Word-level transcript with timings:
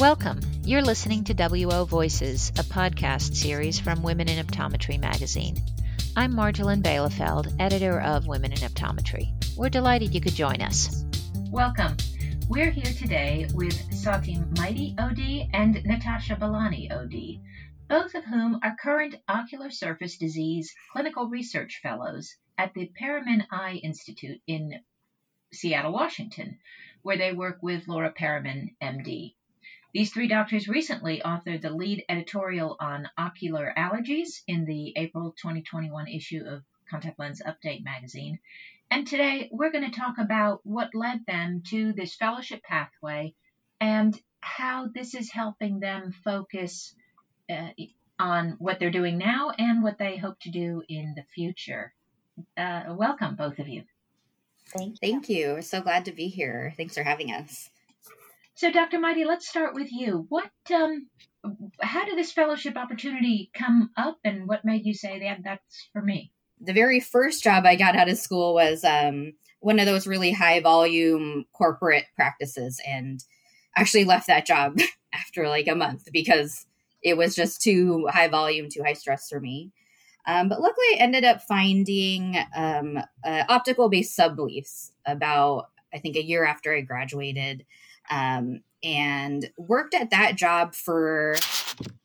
Welcome. 0.00 0.40
You're 0.64 0.80
listening 0.80 1.24
to 1.24 1.34
WO 1.34 1.84
Voices, 1.84 2.48
a 2.56 2.62
podcast 2.62 3.36
series 3.36 3.78
from 3.78 4.02
Women 4.02 4.30
in 4.30 4.42
Optometry 4.42 4.98
magazine. 4.98 5.62
I'm 6.16 6.32
Marjolijn 6.32 6.82
Bijlefeld, 6.82 7.54
editor 7.60 8.00
of 8.00 8.26
Women 8.26 8.52
in 8.52 8.60
Optometry. 8.60 9.28
We're 9.58 9.68
delighted 9.68 10.14
you 10.14 10.22
could 10.22 10.34
join 10.34 10.62
us. 10.62 11.04
Welcome. 11.50 11.98
We're 12.48 12.70
here 12.70 12.94
today 12.94 13.46
with 13.52 13.74
Sati 13.94 14.38
Mighty 14.56 14.94
OD 14.98 15.50
and 15.52 15.84
Natasha 15.84 16.36
Balani 16.36 16.90
OD, 16.90 17.38
both 17.86 18.14
of 18.14 18.24
whom 18.24 18.58
are 18.62 18.76
current 18.82 19.16
ocular 19.28 19.68
surface 19.68 20.16
disease 20.16 20.74
clinical 20.92 21.28
research 21.28 21.80
fellows 21.82 22.36
at 22.56 22.72
the 22.72 22.90
Periman 22.98 23.46
Eye 23.52 23.78
Institute 23.82 24.40
in 24.46 24.80
Seattle, 25.52 25.92
Washington, 25.92 26.58
where 27.02 27.18
they 27.18 27.34
work 27.34 27.58
with 27.60 27.86
Laura 27.86 28.10
Periman, 28.10 28.70
MD. 28.82 29.34
These 29.92 30.12
three 30.12 30.28
doctors 30.28 30.68
recently 30.68 31.20
authored 31.24 31.62
the 31.62 31.70
lead 31.70 32.04
editorial 32.08 32.76
on 32.78 33.08
ocular 33.18 33.72
allergies 33.76 34.42
in 34.46 34.64
the 34.64 34.92
April 34.96 35.32
2021 35.32 36.06
issue 36.06 36.44
of 36.46 36.62
Contact 36.88 37.18
Lens 37.18 37.42
Update 37.44 37.82
magazine. 37.82 38.38
And 38.88 39.04
today 39.04 39.48
we're 39.50 39.72
going 39.72 39.90
to 39.90 39.98
talk 39.98 40.18
about 40.18 40.60
what 40.64 40.94
led 40.94 41.26
them 41.26 41.62
to 41.70 41.92
this 41.92 42.14
fellowship 42.14 42.62
pathway 42.62 43.34
and 43.80 44.20
how 44.40 44.88
this 44.94 45.14
is 45.14 45.32
helping 45.32 45.80
them 45.80 46.12
focus 46.24 46.94
uh, 47.48 47.70
on 48.20 48.56
what 48.60 48.78
they're 48.78 48.90
doing 48.92 49.18
now 49.18 49.50
and 49.58 49.82
what 49.82 49.98
they 49.98 50.16
hope 50.16 50.38
to 50.40 50.50
do 50.50 50.84
in 50.88 51.14
the 51.16 51.24
future. 51.34 51.92
Uh, 52.56 52.84
welcome, 52.90 53.34
both 53.34 53.58
of 53.58 53.66
you. 53.66 53.82
Thank 54.68 54.90
you. 54.90 54.96
Thank 55.00 55.28
you. 55.28 55.54
We're 55.54 55.62
so 55.62 55.80
glad 55.80 56.04
to 56.04 56.12
be 56.12 56.28
here. 56.28 56.72
Thanks 56.76 56.94
for 56.94 57.02
having 57.02 57.32
us. 57.32 57.70
So, 58.60 58.70
Dr. 58.70 59.00
Mighty, 59.00 59.24
let's 59.24 59.48
start 59.48 59.74
with 59.74 59.90
you. 59.90 60.26
What, 60.28 60.50
um, 60.74 61.06
how 61.80 62.04
did 62.04 62.18
this 62.18 62.30
fellowship 62.30 62.76
opportunity 62.76 63.50
come 63.54 63.88
up, 63.96 64.18
and 64.22 64.46
what 64.46 64.66
made 64.66 64.84
you 64.84 64.92
say 64.92 65.18
that 65.20 65.38
that's 65.42 65.88
for 65.94 66.02
me? 66.02 66.30
The 66.60 66.74
very 66.74 67.00
first 67.00 67.42
job 67.42 67.64
I 67.64 67.74
got 67.74 67.96
out 67.96 68.10
of 68.10 68.18
school 68.18 68.52
was 68.52 68.84
um, 68.84 69.32
one 69.60 69.78
of 69.78 69.86
those 69.86 70.06
really 70.06 70.30
high 70.30 70.60
volume 70.60 71.46
corporate 71.54 72.04
practices, 72.16 72.78
and 72.86 73.24
actually 73.78 74.04
left 74.04 74.26
that 74.26 74.44
job 74.44 74.78
after 75.14 75.48
like 75.48 75.66
a 75.66 75.74
month 75.74 76.08
because 76.12 76.66
it 77.02 77.16
was 77.16 77.34
just 77.34 77.62
too 77.62 78.08
high 78.10 78.28
volume, 78.28 78.68
too 78.68 78.82
high 78.82 78.92
stress 78.92 79.30
for 79.30 79.40
me. 79.40 79.72
Um, 80.26 80.50
but 80.50 80.60
luckily, 80.60 80.84
I 80.92 80.96
ended 80.98 81.24
up 81.24 81.40
finding 81.40 82.36
um, 82.54 82.98
optical 83.24 83.88
based 83.88 84.18
sublease 84.18 84.90
about, 85.06 85.70
I 85.94 85.98
think, 85.98 86.16
a 86.16 86.22
year 86.22 86.44
after 86.44 86.74
I 86.74 86.82
graduated 86.82 87.64
um, 88.10 88.62
and 88.82 89.50
worked 89.56 89.94
at 89.94 90.10
that 90.10 90.36
job 90.36 90.74
for 90.74 91.36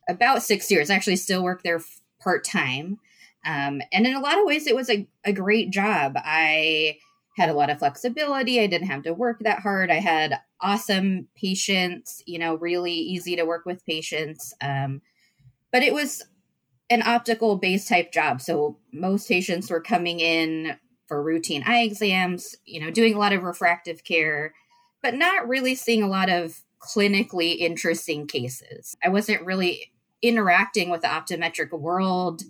about 0.08 0.44
six 0.44 0.70
years. 0.70 0.89
I 0.89 0.95
actually 0.95 1.16
still 1.16 1.44
work 1.44 1.64
there 1.64 1.81
part 2.22 2.44
time. 2.44 3.00
Um, 3.45 3.81
and 3.92 4.08
in 4.08 4.16
a 4.16 4.22
lot 4.22 4.39
of 4.39 4.45
ways, 4.45 4.67
it 4.67 4.76
was 4.76 4.89
a, 4.89 5.08
a 5.23 5.31
great 5.31 5.70
job. 5.70 6.14
I 6.17 6.98
had 7.38 7.50
a 7.50 7.53
lot 7.53 7.70
of 7.70 7.80
flexibility. 7.80 8.59
I 8.59 8.67
didn't 8.67 8.88
have 8.88 9.03
to 9.03 9.14
work 9.14 9.39
that 9.42 9.59
hard. 9.59 9.92
I 9.92 10.00
had 10.00 10.39
awesome 10.61 11.28
patients, 11.36 12.23
you 12.26 12.39
know, 12.39 12.56
really 12.56 12.94
easy 12.94 13.36
to 13.36 13.45
work 13.45 13.66
with 13.66 13.86
patients. 13.86 14.53
Um, 14.61 15.02
but 15.72 15.83
it 15.83 15.94
was 15.94 16.23
an 16.89 17.03
optical 17.03 17.58
base 17.58 17.88
type 17.88 18.11
job. 18.11 18.42
So 18.42 18.80
most 18.94 19.28
patients 19.28 19.70
were 19.70 19.81
coming 19.81 20.20
in 20.20 20.78
for 21.08 21.22
routine 21.22 21.64
eye 21.66 21.81
exams, 21.81 22.56
you 22.66 22.80
know, 22.80 22.89
doing 22.89 23.14
a 23.14 23.20
lot 23.20 23.33
of 23.33 23.44
refractive 23.44 24.03
care 24.03 24.53
but 25.06 25.14
not 25.14 25.48
really 25.48 25.75
seeing 25.75 26.02
a 26.02 26.08
lot 26.08 26.31
of 26.31 26.64
clinically 26.80 27.59
interesting 27.59 28.25
cases. 28.25 28.98
I 29.06 29.09
wasn't 29.09 29.45
really 29.45 29.92
interacting 30.23 30.89
with 30.89 31.02
the 31.02 31.08
optometric 31.08 31.71
world 31.80 32.42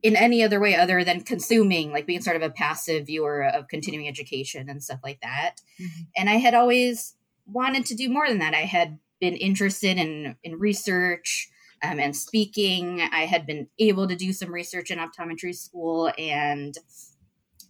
in 0.00 0.14
any 0.14 0.44
other 0.44 0.60
way 0.60 0.76
other 0.76 1.02
than 1.02 1.22
consuming, 1.22 1.90
like 1.90 2.06
being 2.06 2.20
sort 2.20 2.36
of 2.36 2.42
a 2.42 2.50
passive 2.50 3.06
viewer 3.06 3.44
of 3.44 3.66
continuing 3.66 4.06
education 4.06 4.70
and 4.70 4.80
stuff 4.80 5.00
like 5.02 5.20
that. 5.22 5.56
Mm-hmm. 5.80 6.02
And 6.16 6.30
I 6.30 6.34
had 6.34 6.54
always 6.54 7.16
wanted 7.44 7.86
to 7.86 7.96
do 7.96 8.08
more 8.08 8.28
than 8.28 8.38
that. 8.38 8.54
I 8.54 8.66
had 8.66 9.00
been 9.20 9.34
interested 9.34 9.98
in 9.98 10.36
in 10.44 10.60
research 10.60 11.50
um, 11.82 11.98
and 11.98 12.14
speaking. 12.14 13.00
I 13.00 13.26
had 13.26 13.46
been 13.46 13.66
able 13.80 14.06
to 14.06 14.14
do 14.14 14.32
some 14.32 14.54
research 14.54 14.92
in 14.92 15.00
optometry 15.00 15.56
school 15.56 16.12
and 16.16 16.72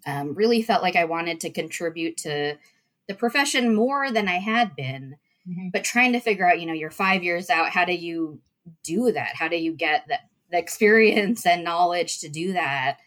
um, 0.06 0.34
really 0.34 0.60
felt 0.60 0.82
like 0.82 0.97
I 0.97 1.06
wanted 1.06 1.41
to 1.41 1.50
contribute 1.50 2.19
to 2.19 2.58
the 3.10 3.16
profession 3.16 3.75
more 3.75 4.12
than 4.12 4.28
I 4.28 4.38
had 4.38 4.76
been. 4.76 5.16
Mm-hmm. 5.48 5.71
But 5.72 5.82
trying 5.82 6.12
to 6.12 6.21
figure 6.21 6.48
out, 6.48 6.60
you 6.60 6.66
know, 6.66 6.72
you're 6.72 6.93
five 6.93 7.25
years 7.25 7.50
out, 7.50 7.71
how 7.71 7.84
do 7.84 7.93
you 7.93 8.41
do 8.84 9.10
that? 9.10 9.34
How 9.34 9.48
do 9.48 9.56
you 9.56 9.72
get 9.72 10.06
the, 10.06 10.19
the 10.53 10.59
experience 10.59 11.44
and 11.44 11.65
knowledge 11.65 12.20
to 12.20 12.28
do 12.28 12.53
that? 12.53 12.99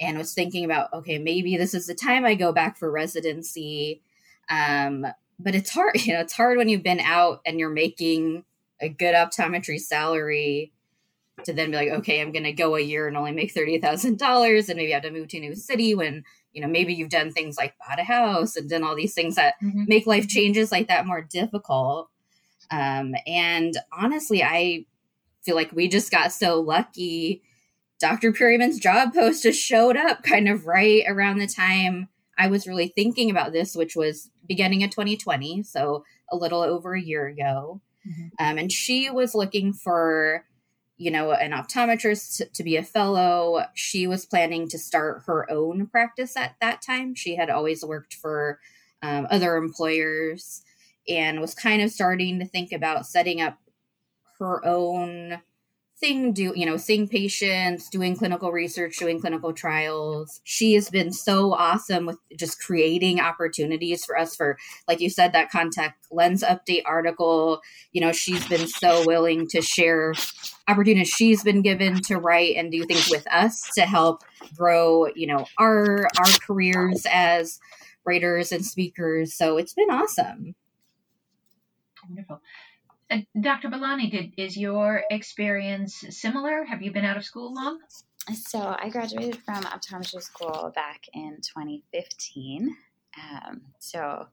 And 0.00 0.16
was 0.16 0.34
thinking 0.34 0.64
about, 0.64 0.92
okay, 0.92 1.18
maybe 1.18 1.56
this 1.56 1.74
is 1.74 1.88
the 1.88 1.96
time 1.96 2.24
I 2.24 2.36
go 2.36 2.52
back 2.52 2.78
for 2.78 2.92
residency. 2.92 4.02
Um, 4.48 5.04
but 5.40 5.56
it's 5.56 5.70
hard, 5.70 6.00
you 6.06 6.12
know, 6.12 6.20
it's 6.20 6.32
hard 6.32 6.56
when 6.56 6.68
you've 6.68 6.84
been 6.84 7.00
out 7.00 7.40
and 7.44 7.58
you're 7.58 7.70
making 7.70 8.44
a 8.80 8.88
good 8.88 9.16
optometry 9.16 9.80
salary 9.80 10.72
to 11.44 11.52
then 11.52 11.72
be 11.72 11.76
like, 11.76 11.88
okay, 11.88 12.20
I'm 12.20 12.30
going 12.30 12.44
to 12.44 12.52
go 12.52 12.76
a 12.76 12.80
year 12.80 13.08
and 13.08 13.16
only 13.16 13.32
make 13.32 13.52
$30,000 13.52 14.68
and 14.68 14.76
maybe 14.76 14.92
I 14.92 14.94
have 14.94 15.02
to 15.02 15.10
move 15.10 15.26
to 15.28 15.38
a 15.38 15.40
new 15.40 15.56
city 15.56 15.96
when 15.96 16.22
you 16.52 16.60
know 16.60 16.68
maybe 16.68 16.92
you've 16.92 17.10
done 17.10 17.30
things 17.30 17.56
like 17.56 17.74
bought 17.78 18.00
a 18.00 18.04
house 18.04 18.56
and 18.56 18.68
done 18.68 18.82
all 18.82 18.96
these 18.96 19.14
things 19.14 19.36
that 19.36 19.54
mm-hmm. 19.62 19.84
make 19.86 20.06
life 20.06 20.28
changes 20.28 20.72
like 20.72 20.88
that 20.88 21.06
more 21.06 21.22
difficult 21.22 22.08
um, 22.70 23.14
and 23.26 23.74
honestly 23.92 24.42
i 24.42 24.84
feel 25.42 25.56
like 25.56 25.72
we 25.72 25.88
just 25.88 26.10
got 26.10 26.32
so 26.32 26.60
lucky 26.60 27.42
dr 28.00 28.32
periman's 28.32 28.78
job 28.78 29.12
post 29.14 29.42
just 29.42 29.60
showed 29.60 29.96
up 29.96 30.22
kind 30.22 30.48
of 30.48 30.66
right 30.66 31.04
around 31.06 31.38
the 31.38 31.46
time 31.46 32.08
i 32.38 32.46
was 32.46 32.66
really 32.66 32.88
thinking 32.88 33.30
about 33.30 33.52
this 33.52 33.74
which 33.74 33.96
was 33.96 34.30
beginning 34.46 34.82
of 34.82 34.90
2020 34.90 35.62
so 35.62 36.04
a 36.32 36.36
little 36.36 36.62
over 36.62 36.94
a 36.94 37.00
year 37.00 37.26
ago 37.26 37.80
mm-hmm. 38.06 38.44
um, 38.44 38.58
and 38.58 38.72
she 38.72 39.10
was 39.10 39.34
looking 39.34 39.72
for 39.72 40.44
you 41.00 41.10
know, 41.10 41.32
an 41.32 41.52
optometrist 41.52 42.52
to 42.52 42.62
be 42.62 42.76
a 42.76 42.82
fellow. 42.82 43.64
She 43.72 44.06
was 44.06 44.26
planning 44.26 44.68
to 44.68 44.78
start 44.78 45.22
her 45.24 45.50
own 45.50 45.86
practice 45.86 46.36
at 46.36 46.56
that 46.60 46.82
time. 46.82 47.14
She 47.14 47.36
had 47.36 47.48
always 47.48 47.82
worked 47.82 48.12
for 48.12 48.60
um, 49.00 49.26
other 49.30 49.56
employers 49.56 50.62
and 51.08 51.40
was 51.40 51.54
kind 51.54 51.80
of 51.80 51.90
starting 51.90 52.38
to 52.38 52.44
think 52.44 52.70
about 52.70 53.06
setting 53.06 53.40
up 53.40 53.56
her 54.38 54.62
own 54.62 55.40
thing 56.00 56.32
do 56.32 56.52
you 56.56 56.64
know 56.64 56.78
seeing 56.78 57.06
patients 57.06 57.88
doing 57.90 58.16
clinical 58.16 58.50
research 58.50 58.96
doing 58.96 59.20
clinical 59.20 59.52
trials. 59.52 60.40
She 60.44 60.74
has 60.74 60.88
been 60.88 61.12
so 61.12 61.52
awesome 61.52 62.06
with 62.06 62.18
just 62.36 62.60
creating 62.60 63.20
opportunities 63.20 64.04
for 64.04 64.18
us 64.18 64.34
for 64.34 64.56
like 64.88 65.00
you 65.00 65.10
said 65.10 65.32
that 65.32 65.50
contact 65.50 66.06
lens 66.10 66.42
update 66.42 66.82
article. 66.86 67.60
You 67.92 68.00
know 68.00 68.12
she's 68.12 68.46
been 68.48 68.66
so 68.66 69.04
willing 69.06 69.46
to 69.48 69.60
share 69.60 70.14
opportunities 70.66 71.08
she's 71.08 71.44
been 71.44 71.62
given 71.62 72.00
to 72.02 72.16
write 72.16 72.56
and 72.56 72.72
do 72.72 72.84
things 72.84 73.10
with 73.10 73.26
us 73.30 73.68
to 73.74 73.82
help 73.82 74.22
grow 74.56 75.06
you 75.14 75.26
know 75.26 75.46
our 75.58 76.08
our 76.18 76.32
careers 76.46 77.06
as 77.10 77.60
writers 78.04 78.52
and 78.52 78.64
speakers. 78.64 79.34
So 79.34 79.58
it's 79.58 79.74
been 79.74 79.90
awesome. 79.90 80.54
Wonderful 82.08 82.40
uh, 83.10 83.18
Dr. 83.40 83.68
Balani, 83.68 84.10
did, 84.10 84.32
is 84.36 84.56
your 84.56 85.02
experience 85.10 86.04
similar? 86.10 86.64
Have 86.64 86.82
you 86.82 86.92
been 86.92 87.04
out 87.04 87.16
of 87.16 87.24
school 87.24 87.52
long? 87.52 87.80
So 88.34 88.76
I 88.78 88.90
graduated 88.90 89.38
from 89.38 89.64
optometry 89.64 90.22
school 90.22 90.72
back 90.74 91.04
in 91.12 91.38
2015. 91.42 92.76
Um, 93.18 93.62
so 93.78 94.26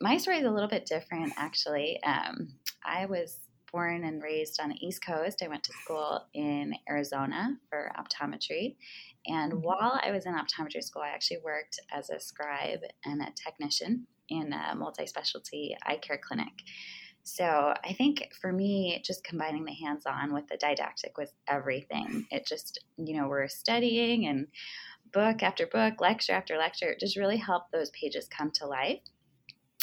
my 0.00 0.18
story 0.18 0.38
is 0.38 0.44
a 0.44 0.50
little 0.50 0.68
bit 0.68 0.86
different, 0.86 1.32
actually. 1.36 2.00
Um, 2.04 2.54
I 2.84 3.06
was 3.06 3.38
born 3.72 4.04
and 4.04 4.22
raised 4.22 4.60
on 4.60 4.68
the 4.68 4.86
East 4.86 5.04
Coast. 5.04 5.42
I 5.42 5.48
went 5.48 5.64
to 5.64 5.72
school 5.72 6.24
in 6.32 6.74
Arizona 6.88 7.56
for 7.68 7.90
optometry. 7.98 8.76
And 9.26 9.52
mm-hmm. 9.52 9.62
while 9.62 10.00
I 10.02 10.12
was 10.12 10.26
in 10.26 10.34
optometry 10.34 10.82
school, 10.82 11.02
I 11.02 11.08
actually 11.08 11.38
worked 11.44 11.80
as 11.92 12.10
a 12.10 12.20
scribe 12.20 12.80
and 13.04 13.20
a 13.20 13.32
technician 13.34 14.06
in 14.28 14.52
a 14.52 14.74
multi 14.76 15.06
specialty 15.06 15.76
eye 15.84 15.96
care 15.96 16.20
clinic. 16.22 16.52
So 17.24 17.74
I 17.82 17.94
think 17.94 18.32
for 18.38 18.52
me, 18.52 19.00
just 19.02 19.24
combining 19.24 19.64
the 19.64 19.72
hands 19.72 20.04
on 20.06 20.34
with 20.34 20.46
the 20.46 20.58
didactic 20.58 21.16
was 21.16 21.32
everything. 21.48 22.26
It 22.30 22.46
just, 22.46 22.84
you 22.98 23.16
know, 23.16 23.28
we're 23.28 23.48
studying 23.48 24.26
and 24.26 24.46
book 25.10 25.42
after 25.42 25.66
book, 25.66 26.00
lecture 26.00 26.34
after 26.34 26.58
lecture, 26.58 26.90
it 26.90 27.00
just 27.00 27.16
really 27.16 27.38
helped 27.38 27.72
those 27.72 27.90
pages 27.90 28.28
come 28.28 28.50
to 28.50 28.66
life. 28.66 29.00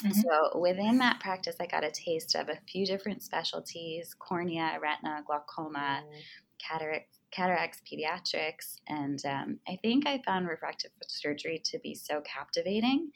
Mm-hmm. 0.04 0.20
So 0.20 0.60
within 0.60 0.98
that 1.00 1.20
practice, 1.20 1.56
I 1.60 1.66
got 1.66 1.84
a 1.84 1.92
taste 1.92 2.36
of 2.36 2.50
a 2.50 2.60
few 2.68 2.86
different 2.86 3.24
specialties 3.24 4.14
cornea, 4.14 4.78
retina, 4.82 5.24
glaucoma, 5.26 6.04
mm. 6.04 6.20
cataracts, 6.60 7.20
cataracts, 7.32 7.82
pediatrics. 7.92 8.76
And 8.88 9.24
um, 9.26 9.60
I 9.68 9.80
think 9.82 10.06
I 10.06 10.22
found 10.26 10.48
refractive 10.48 10.92
surgery 11.08 11.62
to 11.66 11.80
be 11.80 11.96
so 11.96 12.22
captivating 12.22 13.12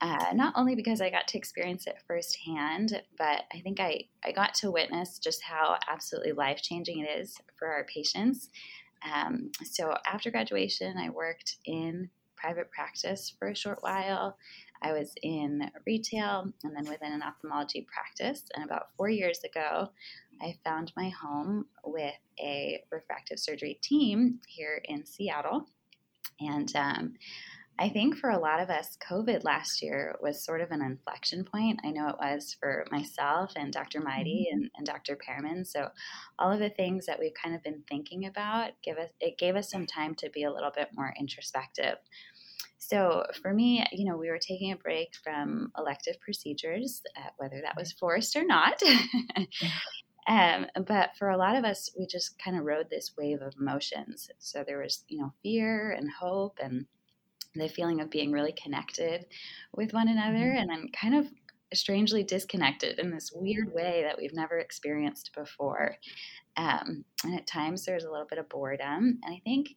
Uh, 0.00 0.32
not 0.32 0.54
only 0.56 0.74
because 0.74 1.02
I 1.02 1.10
got 1.10 1.28
to 1.28 1.38
experience 1.38 1.86
it 1.86 1.98
firsthand, 2.06 3.02
but 3.18 3.42
I 3.52 3.60
think 3.60 3.80
I, 3.80 4.04
I 4.24 4.32
got 4.32 4.54
to 4.54 4.70
witness 4.70 5.18
just 5.18 5.42
how 5.42 5.76
absolutely 5.88 6.32
life 6.32 6.62
changing 6.62 7.00
it 7.00 7.20
is 7.20 7.36
for 7.58 7.68
our 7.68 7.84
patients. 7.84 8.48
Um, 9.14 9.50
so 9.62 9.94
after 10.06 10.30
graduation, 10.30 10.96
I 10.96 11.10
worked 11.10 11.56
in 11.66 12.08
private 12.34 12.70
practice 12.70 13.34
for 13.38 13.48
a 13.48 13.56
short 13.56 13.82
while. 13.82 14.38
I 14.82 14.92
was 14.92 15.14
in 15.22 15.70
retail 15.86 16.50
and 16.64 16.74
then 16.74 16.84
within 16.84 17.12
an 17.12 17.22
ophthalmology 17.22 17.86
practice. 17.92 18.44
And 18.54 18.64
about 18.64 18.88
four 18.96 19.10
years 19.10 19.40
ago, 19.44 19.90
I 20.40 20.56
found 20.64 20.92
my 20.96 21.10
home 21.10 21.66
with 21.84 22.14
a 22.40 22.82
refractive 22.90 23.38
surgery 23.38 23.78
team 23.82 24.40
here 24.46 24.80
in 24.84 25.04
Seattle. 25.04 25.66
And 26.40 26.74
um, 26.74 27.14
I 27.80 27.88
think 27.88 28.18
for 28.18 28.28
a 28.28 28.38
lot 28.38 28.60
of 28.60 28.68
us, 28.68 28.98
COVID 29.08 29.42
last 29.42 29.80
year 29.80 30.14
was 30.20 30.44
sort 30.44 30.60
of 30.60 30.70
an 30.70 30.82
inflection 30.82 31.44
point. 31.44 31.80
I 31.82 31.90
know 31.90 32.08
it 32.08 32.16
was 32.20 32.54
for 32.60 32.84
myself 32.90 33.54
and 33.56 33.72
Dr. 33.72 34.02
Mighty 34.02 34.48
mm-hmm. 34.52 34.64
and, 34.64 34.70
and 34.76 34.86
Dr. 34.86 35.16
Periman. 35.16 35.64
So 35.64 35.88
all 36.38 36.52
of 36.52 36.58
the 36.58 36.68
things 36.68 37.06
that 37.06 37.18
we've 37.18 37.32
kind 37.42 37.56
of 37.56 37.62
been 37.62 37.82
thinking 37.88 38.26
about 38.26 38.72
give 38.84 38.98
us 38.98 39.08
it 39.18 39.38
gave 39.38 39.56
us 39.56 39.70
some 39.70 39.86
time 39.86 40.14
to 40.16 40.28
be 40.28 40.44
a 40.44 40.52
little 40.52 40.70
bit 40.76 40.90
more 40.94 41.14
introspective. 41.18 41.96
So 42.76 43.24
for 43.40 43.54
me, 43.54 43.86
you 43.92 44.04
know, 44.04 44.18
we 44.18 44.28
were 44.28 44.38
taking 44.38 44.72
a 44.72 44.76
break 44.76 45.14
from 45.24 45.72
elective 45.78 46.20
procedures, 46.20 47.00
uh, 47.16 47.30
whether 47.38 47.62
that 47.62 47.76
was 47.76 47.92
forced 47.92 48.36
or 48.36 48.44
not. 48.44 48.80
Um, 50.26 50.66
but 50.86 51.10
for 51.18 51.30
a 51.30 51.36
lot 51.36 51.56
of 51.56 51.64
us, 51.64 51.90
we 51.98 52.06
just 52.06 52.38
kind 52.38 52.56
of 52.56 52.64
rode 52.64 52.88
this 52.88 53.14
wave 53.18 53.40
of 53.40 53.54
emotions. 53.58 54.30
So 54.38 54.62
there 54.64 54.78
was, 54.78 55.02
you 55.08 55.18
know, 55.18 55.32
fear 55.42 55.90
and 55.90 56.08
hope 56.08 56.58
and 56.62 56.86
the 57.54 57.68
feeling 57.68 58.00
of 58.00 58.10
being 58.10 58.32
really 58.32 58.52
connected 58.52 59.26
with 59.74 59.92
one 59.92 60.08
another 60.08 60.38
mm-hmm. 60.38 60.58
and 60.58 60.70
then 60.70 60.88
kind 60.98 61.14
of 61.14 61.26
strangely 61.72 62.22
disconnected 62.22 62.98
in 62.98 63.10
this 63.10 63.30
weird 63.34 63.72
way 63.72 64.02
that 64.04 64.18
we've 64.18 64.34
never 64.34 64.58
experienced 64.58 65.30
before. 65.34 65.96
Um, 66.56 67.04
and 67.24 67.34
at 67.34 67.46
times 67.46 67.84
there's 67.84 68.04
a 68.04 68.10
little 68.10 68.26
bit 68.26 68.38
of 68.38 68.48
boredom. 68.48 69.18
And 69.22 69.34
I 69.34 69.40
think 69.44 69.76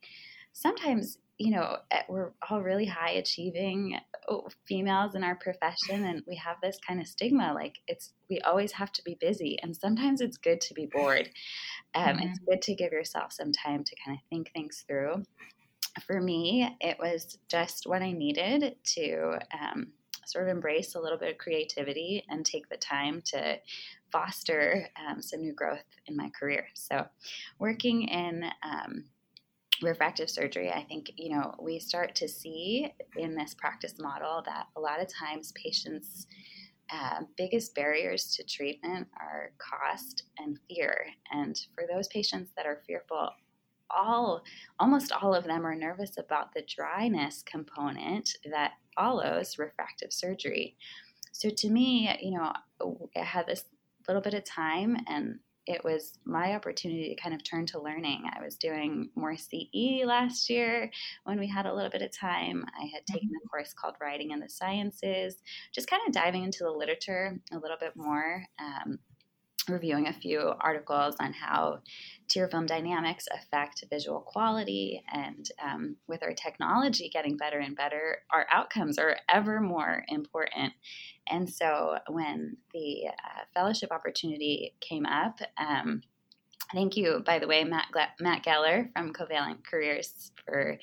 sometimes, 0.53 1.17
you 1.37 1.51
know, 1.51 1.77
eh, 1.91 2.01
we're 2.09 2.31
all 2.49 2.61
really 2.61 2.85
high 2.85 3.11
achieving 3.11 3.99
oh, 4.27 4.47
females 4.67 5.15
in 5.15 5.23
our 5.23 5.35
profession, 5.35 6.05
and 6.05 6.23
we 6.27 6.35
have 6.35 6.57
this 6.61 6.79
kind 6.85 6.99
of 6.99 7.07
stigma 7.07 7.53
like 7.53 7.79
it's 7.87 8.13
we 8.29 8.39
always 8.39 8.71
have 8.71 8.91
to 8.93 9.03
be 9.03 9.17
busy. 9.19 9.57
And 9.61 9.75
sometimes 9.75 10.21
it's 10.21 10.37
good 10.37 10.61
to 10.61 10.73
be 10.73 10.87
bored. 10.87 11.29
Um, 11.95 12.17
mm-hmm. 12.17 12.27
It's 12.27 12.39
good 12.39 12.61
to 12.63 12.75
give 12.75 12.91
yourself 12.91 13.33
some 13.33 13.51
time 13.51 13.83
to 13.83 13.95
kind 14.03 14.17
of 14.17 14.23
think 14.29 14.51
things 14.51 14.83
through 14.87 15.23
for 16.01 16.19
me, 16.19 16.75
it 16.81 16.97
was 16.99 17.37
just 17.49 17.85
what 17.85 18.01
I 18.01 18.11
needed 18.11 18.75
to 18.95 19.39
um, 19.53 19.87
sort 20.25 20.47
of 20.47 20.55
embrace 20.55 20.95
a 20.95 20.99
little 20.99 21.17
bit 21.17 21.31
of 21.31 21.37
creativity 21.37 22.23
and 22.29 22.45
take 22.45 22.69
the 22.69 22.77
time 22.77 23.21
to 23.25 23.57
foster 24.11 24.87
um, 25.07 25.21
some 25.21 25.41
new 25.41 25.53
growth 25.53 25.83
in 26.07 26.15
my 26.15 26.29
career. 26.37 26.67
So, 26.73 27.05
working 27.59 28.03
in 28.03 28.45
um, 28.63 29.05
refractive 29.81 30.29
surgery, 30.29 30.71
I 30.71 30.83
think, 30.83 31.11
you 31.17 31.35
know, 31.35 31.55
we 31.59 31.79
start 31.79 32.15
to 32.15 32.27
see 32.27 32.91
in 33.17 33.35
this 33.35 33.53
practice 33.53 33.95
model 33.99 34.41
that 34.45 34.67
a 34.75 34.79
lot 34.79 35.01
of 35.01 35.07
times 35.07 35.51
patients' 35.53 36.27
uh, 36.91 37.21
biggest 37.37 37.73
barriers 37.75 38.35
to 38.35 38.43
treatment 38.43 39.07
are 39.19 39.51
cost 39.57 40.23
and 40.37 40.59
fear. 40.69 41.05
And 41.31 41.59
for 41.73 41.85
those 41.91 42.07
patients 42.07 42.51
that 42.55 42.65
are 42.65 42.81
fearful 42.85 43.29
all 43.89 44.43
almost 44.79 45.11
all 45.11 45.33
of 45.33 45.43
them 45.43 45.65
are 45.65 45.75
nervous 45.75 46.17
about 46.17 46.53
the 46.53 46.63
dryness 46.67 47.43
component 47.43 48.29
that 48.49 48.73
follows 48.95 49.57
refractive 49.57 50.11
surgery. 50.11 50.75
So 51.31 51.49
to 51.49 51.69
me, 51.69 52.15
you 52.21 52.37
know, 52.37 52.53
I 53.15 53.23
had 53.23 53.47
this 53.47 53.65
little 54.07 54.21
bit 54.21 54.33
of 54.33 54.43
time 54.43 54.97
and 55.07 55.39
it 55.65 55.83
was 55.83 56.13
my 56.25 56.55
opportunity 56.55 57.09
to 57.09 57.21
kind 57.21 57.33
of 57.33 57.43
turn 57.43 57.65
to 57.67 57.81
learning. 57.81 58.23
I 58.35 58.43
was 58.43 58.55
doing 58.55 59.09
more 59.15 59.37
CE 59.37 60.03
last 60.05 60.49
year 60.49 60.91
when 61.23 61.39
we 61.39 61.47
had 61.47 61.65
a 61.65 61.73
little 61.73 61.89
bit 61.89 62.01
of 62.01 62.11
time. 62.11 62.65
I 62.77 62.85
had 62.93 63.05
taken 63.05 63.29
a 63.29 63.47
course 63.47 63.73
called 63.73 63.95
Writing 64.01 64.31
in 64.31 64.39
the 64.39 64.49
Sciences, 64.49 65.37
just 65.73 65.89
kind 65.89 66.01
of 66.05 66.13
diving 66.13 66.43
into 66.43 66.63
the 66.63 66.71
literature 66.71 67.39
a 67.53 67.57
little 67.57 67.77
bit 67.79 67.95
more. 67.95 68.43
Um, 68.59 68.99
reviewing 69.69 70.07
a 70.07 70.13
few 70.13 70.53
articles 70.59 71.15
on 71.19 71.33
how 71.33 71.79
tear 72.27 72.47
film 72.47 72.65
dynamics 72.65 73.27
affect 73.33 73.83
visual 73.89 74.21
quality. 74.21 75.03
And 75.11 75.49
um, 75.63 75.95
with 76.07 76.23
our 76.23 76.33
technology 76.33 77.09
getting 77.09 77.37
better 77.37 77.59
and 77.59 77.75
better, 77.75 78.19
our 78.31 78.45
outcomes 78.51 78.97
are 78.97 79.17
ever 79.29 79.59
more 79.59 80.03
important. 80.07 80.73
And 81.29 81.49
so 81.49 81.97
when 82.09 82.57
the 82.73 83.07
uh, 83.07 83.43
fellowship 83.53 83.91
opportunity 83.91 84.75
came 84.81 85.05
up, 85.05 85.39
um, 85.57 86.01
Thank 86.73 86.97
you, 86.97 87.21
by 87.23 87.37
the 87.37 87.47
way, 87.47 87.63
Matt, 87.63 87.87
Matt 88.19 88.43
Geller 88.43 88.91
from 88.93 89.13
Covalent 89.13 89.63
Careers 89.63 90.31
for 90.43 90.79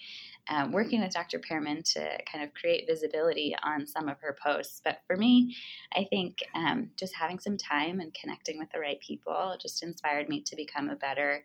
um, 0.48 0.70
working 0.70 1.00
with 1.00 1.12
Dr. 1.12 1.40
Periman 1.40 1.82
to 1.94 2.18
kind 2.30 2.44
of 2.44 2.54
create 2.54 2.86
visibility 2.86 3.56
on 3.64 3.88
some 3.88 4.08
of 4.08 4.20
her 4.20 4.36
posts. 4.40 4.80
But 4.84 4.98
for 5.08 5.16
me, 5.16 5.56
I 5.92 6.06
think 6.08 6.38
um, 6.54 6.90
just 6.96 7.16
having 7.16 7.40
some 7.40 7.56
time 7.56 7.98
and 7.98 8.14
connecting 8.14 8.56
with 8.56 8.70
the 8.70 8.78
right 8.78 9.00
people 9.00 9.56
just 9.60 9.82
inspired 9.82 10.28
me 10.28 10.42
to 10.42 10.54
become 10.54 10.90
a 10.90 10.96
better 10.96 11.44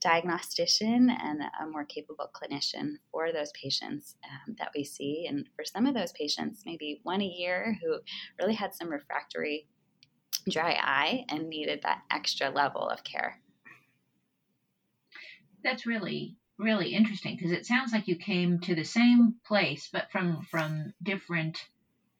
diagnostician 0.00 1.10
and 1.10 1.42
a 1.60 1.66
more 1.66 1.84
capable 1.84 2.30
clinician 2.32 2.92
for 3.10 3.32
those 3.32 3.50
patients 3.60 4.14
um, 4.24 4.54
that 4.58 4.70
we 4.74 4.84
see. 4.84 5.26
And 5.28 5.48
for 5.56 5.64
some 5.64 5.86
of 5.86 5.94
those 5.94 6.12
patients, 6.12 6.62
maybe 6.64 7.00
one 7.02 7.20
a 7.20 7.26
year 7.26 7.76
who 7.82 7.98
really 8.40 8.54
had 8.54 8.72
some 8.72 8.88
refractory 8.88 9.66
dry 10.48 10.78
eye 10.80 11.24
and 11.28 11.48
needed 11.48 11.80
that 11.82 12.02
extra 12.10 12.50
level 12.50 12.88
of 12.88 13.02
care. 13.02 13.40
That's 15.62 15.86
really 15.86 16.36
really 16.58 16.94
interesting 16.94 17.36
because 17.36 17.52
it 17.52 17.64
sounds 17.64 17.90
like 17.90 18.06
you 18.06 18.16
came 18.16 18.60
to 18.60 18.74
the 18.74 18.84
same 18.84 19.34
place 19.46 19.88
but 19.90 20.10
from 20.12 20.42
from 20.50 20.92
different 21.02 21.58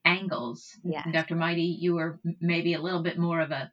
angles. 0.04 0.76
Yeah. 0.82 1.04
Dr. 1.12 1.36
Mighty, 1.36 1.76
you 1.78 1.94
were 1.94 2.18
maybe 2.40 2.74
a 2.74 2.80
little 2.80 3.02
bit 3.02 3.18
more 3.18 3.40
of 3.40 3.50
a 3.50 3.70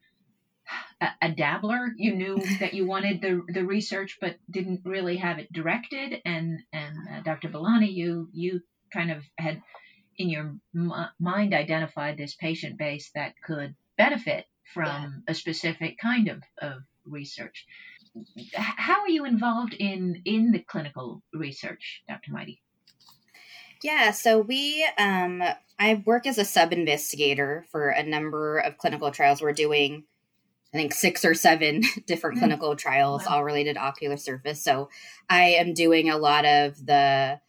a, 0.99 1.07
a 1.21 1.31
dabbler. 1.31 1.93
You 1.95 2.15
knew 2.15 2.41
that 2.59 2.73
you 2.73 2.85
wanted 2.85 3.21
the 3.21 3.41
the 3.47 3.65
research 3.65 4.17
but 4.19 4.35
didn't 4.49 4.81
really 4.83 5.17
have 5.17 5.39
it 5.39 5.51
directed 5.51 6.21
and 6.25 6.59
and 6.73 6.95
uh, 7.09 7.21
Dr. 7.21 7.49
Balani, 7.49 7.93
you 7.93 8.29
you 8.33 8.61
kind 8.91 9.11
of 9.11 9.23
had 9.37 9.61
in 10.17 10.29
your 10.29 10.55
m- 10.75 11.09
mind 11.19 11.53
identified 11.53 12.17
this 12.17 12.35
patient 12.35 12.77
base 12.77 13.11
that 13.15 13.35
could 13.45 13.75
benefit 13.97 14.45
from 14.73 15.23
yeah. 15.27 15.31
a 15.31 15.33
specific 15.33 15.97
kind 15.97 16.27
of, 16.27 16.41
of 16.61 16.81
research 17.05 17.65
how 18.53 19.01
are 19.01 19.09
you 19.09 19.25
involved 19.25 19.73
in 19.73 20.21
in 20.25 20.51
the 20.51 20.59
clinical 20.59 21.23
research, 21.33 22.03
Dr. 22.07 22.31
Mighty? 22.31 22.61
Yeah, 23.83 24.11
so 24.11 24.39
we 24.39 24.87
um 24.97 25.43
I 25.79 26.03
work 26.05 26.25
as 26.25 26.37
a 26.37 26.45
sub 26.45 26.73
investigator 26.73 27.65
for 27.71 27.89
a 27.89 28.03
number 28.03 28.59
of 28.59 28.77
clinical 28.77 29.11
trials. 29.11 29.41
We're 29.41 29.53
doing 29.53 30.03
I 30.73 30.77
think 30.77 30.93
six 30.93 31.23
or 31.23 31.33
seven 31.33 31.83
different 32.07 32.37
mm. 32.37 32.39
clinical 32.39 32.75
trials, 32.75 33.25
wow. 33.25 33.37
all 33.37 33.43
related 33.43 33.75
to 33.75 33.81
ocular 33.81 34.17
surface. 34.17 34.63
So 34.63 34.89
I 35.29 35.49
am 35.51 35.73
doing 35.73 36.09
a 36.09 36.17
lot 36.17 36.45
of 36.45 36.85
the 36.85 37.39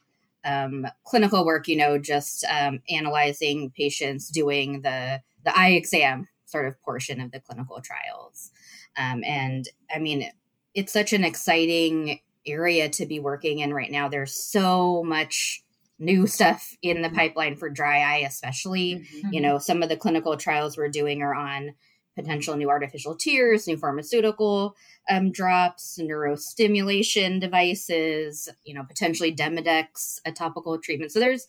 um, 0.45 0.87
clinical 1.05 1.45
work, 1.45 1.69
you 1.69 1.77
know, 1.77 1.99
just 1.99 2.45
um, 2.45 2.81
analyzing 2.89 3.73
patients, 3.77 4.31
doing 4.31 4.83
the 4.83 5.21
the 5.45 5.59
eye 5.59 5.71
exam 5.71 6.29
sort 6.47 6.67
of 6.67 6.81
portion 6.83 7.21
of 7.21 7.31
the 7.31 7.41
clinical 7.41 7.81
trials. 7.81 8.51
Um, 8.97 9.23
and 9.25 9.69
I 9.95 9.99
mean, 9.99 10.31
it's 10.79 10.93
such 10.93 11.13
an 11.13 11.25
exciting 11.25 12.21
area 12.47 12.89
to 12.89 13.05
be 13.05 13.19
working 13.19 13.59
in 13.59 13.75
right 13.75 13.91
now. 13.91 14.09
There's 14.09 14.33
so 14.33 15.03
much 15.03 15.65
new 15.99 16.29
stuff 16.29 16.77
in 16.83 17.03
the 17.03 17.09
mm-hmm. 17.09 17.17
pipeline 17.17 17.57
for 17.57 17.69
dry 17.69 17.99
eye, 17.99 18.25
especially. 18.25 18.95
Mm-hmm. 18.95 19.33
You 19.33 19.41
know, 19.41 19.59
some 19.59 19.83
of 19.83 19.89
the 19.89 19.97
clinical 19.97 20.37
trials 20.37 20.77
we're 20.77 20.89
doing 20.89 21.21
are 21.21 21.35
on 21.35 21.75
potential 22.15 22.57
new 22.57 22.71
artificial 22.71 23.17
tears, 23.17 23.67
new 23.67 23.77
pharmaceutical 23.77 24.77
um, 25.11 25.33
drops, 25.33 25.99
neurostimulation 26.01 27.41
devices, 27.41 28.49
you 28.65 28.73
know, 28.73 28.85
potentially 28.85 29.35
Demodex, 29.35 30.21
a 30.25 30.31
topical 30.31 30.79
treatment. 30.79 31.11
So 31.11 31.19
there's 31.19 31.49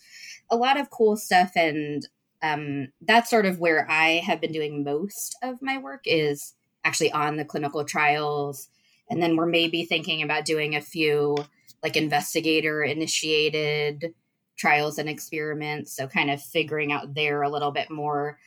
a 0.50 0.56
lot 0.56 0.80
of 0.80 0.90
cool 0.90 1.18
stuff. 1.18 1.52
And 1.56 2.08
um, 2.42 2.88
that's 3.00 3.30
sort 3.30 3.46
of 3.46 3.60
where 3.60 3.86
I 3.92 4.24
have 4.26 4.42
been 4.42 4.52
doing 4.52 4.84
most 4.84 5.38
of 5.44 5.62
my 5.62 5.78
work 5.78 6.02
is 6.06 6.56
actually 6.84 7.12
on 7.12 7.38
the 7.38 7.46
clinical 7.46 7.84
trials 7.86 8.70
and 9.10 9.22
then 9.22 9.36
we're 9.36 9.46
maybe 9.46 9.86
thinking 9.86 10.22
about 10.22 10.46
doing 10.46 10.76
a 10.76 10.82
few 10.82 11.38
like 11.84 11.96
investigator 11.96 12.84
initiated 12.84 14.14
trials 14.58 14.98
and 14.98 15.10
experiments 15.10 15.96
so 15.96 16.08
kind 16.08 16.30
of 16.30 16.42
figuring 16.42 16.92
out 16.92 17.14
there 17.14 17.42
a 17.42 17.50
little 17.50 17.72
bit 17.72 17.90
more 17.90 18.38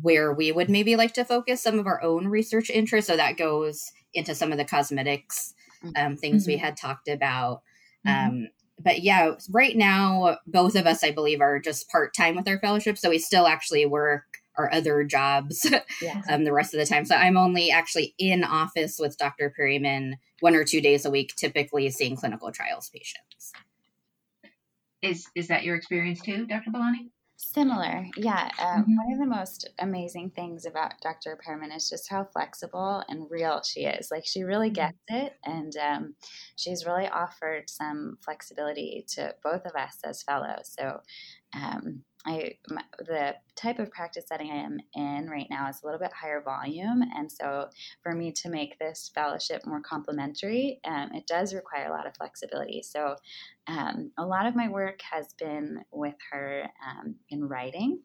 where 0.00 0.32
we 0.32 0.52
would 0.52 0.70
maybe 0.70 0.96
like 0.96 1.12
to 1.12 1.24
focus 1.24 1.62
some 1.62 1.78
of 1.78 1.86
our 1.86 2.02
own 2.02 2.28
research 2.28 2.70
interests 2.70 3.10
so 3.10 3.16
that 3.16 3.36
goes 3.36 3.92
into 4.14 4.34
some 4.34 4.52
of 4.52 4.58
the 4.58 4.64
cosmetics 4.64 5.54
mm-hmm. 5.84 5.92
um, 5.96 6.16
things 6.16 6.42
mm-hmm. 6.42 6.52
we 6.52 6.56
had 6.56 6.76
talked 6.76 7.08
about 7.08 7.62
mm-hmm. 8.06 8.28
um, 8.28 8.48
but 8.82 9.02
yeah, 9.02 9.32
right 9.50 9.76
now 9.76 10.38
both 10.46 10.74
of 10.74 10.86
us, 10.86 11.04
I 11.04 11.10
believe, 11.10 11.40
are 11.40 11.58
just 11.58 11.90
part 11.90 12.14
time 12.14 12.36
with 12.36 12.48
our 12.48 12.58
fellowship, 12.58 12.98
so 12.98 13.10
we 13.10 13.18
still 13.18 13.46
actually 13.46 13.86
work 13.86 14.24
our 14.56 14.72
other 14.72 15.04
jobs 15.04 15.66
yes. 16.02 16.24
um, 16.28 16.44
the 16.44 16.52
rest 16.52 16.74
of 16.74 16.80
the 16.80 16.86
time. 16.86 17.04
So 17.04 17.14
I'm 17.14 17.36
only 17.36 17.70
actually 17.70 18.14
in 18.18 18.44
office 18.44 18.98
with 18.98 19.16
Dr. 19.18 19.52
Periman 19.56 20.16
one 20.40 20.54
or 20.54 20.64
two 20.64 20.80
days 20.80 21.04
a 21.04 21.10
week, 21.10 21.34
typically 21.36 21.88
seeing 21.90 22.16
clinical 22.16 22.50
trials 22.50 22.90
patients. 22.90 23.52
Is 25.02 25.26
is 25.34 25.48
that 25.48 25.64
your 25.64 25.76
experience 25.76 26.20
too, 26.20 26.46
Dr. 26.46 26.70
Balani? 26.70 27.10
Similar, 27.42 28.06
yeah. 28.18 28.50
Um, 28.58 28.82
mm-hmm. 28.82 28.96
One 28.96 29.12
of 29.14 29.18
the 29.18 29.34
most 29.34 29.66
amazing 29.78 30.30
things 30.36 30.66
about 30.66 31.00
Dr. 31.00 31.38
Periman 31.42 31.72
is 31.72 31.88
just 31.88 32.10
how 32.10 32.24
flexible 32.24 33.02
and 33.08 33.30
real 33.30 33.62
she 33.62 33.86
is. 33.86 34.10
Like 34.10 34.26
she 34.26 34.42
really 34.42 34.68
mm-hmm. 34.68 34.74
gets 34.74 34.98
it, 35.08 35.36
and 35.42 35.74
um, 35.78 36.14
she's 36.56 36.84
really 36.84 37.08
offered 37.08 37.70
some 37.70 38.18
flexibility 38.22 39.06
to 39.14 39.34
both 39.42 39.64
of 39.64 39.74
us 39.74 39.96
as 40.04 40.22
fellows. 40.22 40.76
So 40.78 41.00
um, 41.54 42.02
I 42.26 42.52
my, 42.68 42.82
the 42.98 43.36
type 43.56 43.78
of 43.78 43.90
practice 43.90 44.24
setting 44.28 44.50
I 44.50 44.56
am 44.56 44.78
in 44.94 45.28
right 45.30 45.46
now 45.48 45.68
is 45.68 45.80
a 45.82 45.86
little 45.86 46.00
bit 46.00 46.12
higher 46.12 46.42
volume, 46.42 47.02
and 47.16 47.30
so 47.30 47.68
for 48.02 48.12
me 48.12 48.32
to 48.32 48.50
make 48.50 48.78
this 48.78 49.10
fellowship 49.14 49.66
more 49.66 49.80
complementary, 49.80 50.80
um, 50.84 51.10
it 51.14 51.26
does 51.26 51.54
require 51.54 51.86
a 51.86 51.90
lot 51.90 52.06
of 52.06 52.16
flexibility. 52.16 52.82
So, 52.82 53.16
um, 53.66 54.10
a 54.18 54.26
lot 54.26 54.46
of 54.46 54.54
my 54.54 54.68
work 54.68 55.00
has 55.10 55.32
been 55.38 55.82
with 55.92 56.16
her 56.30 56.64
um, 56.86 57.14
in 57.30 57.44
writing. 57.44 58.00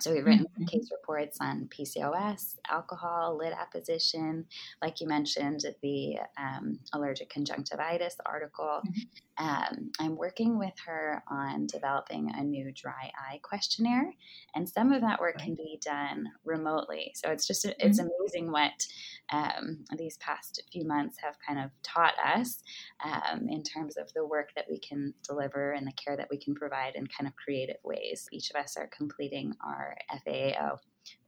So 0.00 0.12
we've 0.12 0.26
written 0.26 0.44
mm-hmm. 0.44 0.64
case 0.66 0.90
reports 0.92 1.38
on 1.40 1.68
PCOS, 1.68 2.56
alcohol, 2.68 3.38
lid 3.38 3.54
apposition, 3.54 4.44
like 4.82 5.00
you 5.00 5.08
mentioned, 5.08 5.62
the 5.82 6.18
um, 6.38 6.80
allergic 6.92 7.30
conjunctivitis 7.30 8.16
article. 8.26 8.82
Mm-hmm. 8.86 9.00
Um, 9.38 9.90
I'm 9.98 10.16
working 10.16 10.58
with 10.58 10.72
her 10.86 11.22
on 11.28 11.66
developing 11.66 12.30
a 12.34 12.42
new 12.42 12.72
dry 12.72 13.10
eye 13.18 13.38
questionnaire, 13.42 14.12
and 14.54 14.68
some 14.68 14.92
of 14.92 15.02
that 15.02 15.20
work 15.20 15.38
can 15.38 15.54
be 15.54 15.78
done 15.84 16.30
remotely. 16.44 17.12
So 17.14 17.30
it's 17.30 17.46
just 17.46 17.64
it's 17.64 18.00
mm-hmm. 18.00 18.08
amazing 18.20 18.50
what 18.50 18.86
um, 19.30 19.84
these 19.98 20.16
past 20.18 20.62
few 20.72 20.86
months 20.86 21.18
have 21.22 21.36
kind 21.46 21.58
of 21.58 21.70
taught 21.82 22.14
us 22.18 22.62
um, 23.04 23.48
in 23.48 23.62
terms 23.62 23.96
of 23.96 24.12
the 24.14 24.24
work 24.24 24.50
that 24.56 24.66
we 24.70 24.78
can 24.78 25.12
deliver 25.26 25.72
and 25.72 25.86
the 25.86 25.92
care 25.92 26.16
that 26.16 26.28
we 26.30 26.38
can 26.38 26.54
provide 26.54 26.94
in 26.94 27.06
kind 27.06 27.26
of 27.28 27.36
creative 27.36 27.76
ways. 27.84 28.28
Each 28.32 28.50
of 28.50 28.56
us 28.56 28.76
are 28.76 28.88
completing 28.88 29.54
our 29.64 29.96
FAAO 30.26 30.78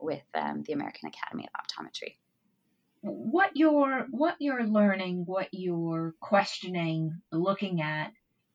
with 0.00 0.24
um, 0.34 0.62
the 0.66 0.72
American 0.72 1.08
Academy 1.08 1.46
of 1.46 1.60
Optometry 1.60 2.16
what 3.02 3.50
you're 3.54 4.06
what 4.10 4.36
you're 4.38 4.66
learning, 4.66 5.24
what 5.26 5.48
you're 5.52 6.14
questioning, 6.20 7.20
looking 7.32 7.80
at 7.80 8.12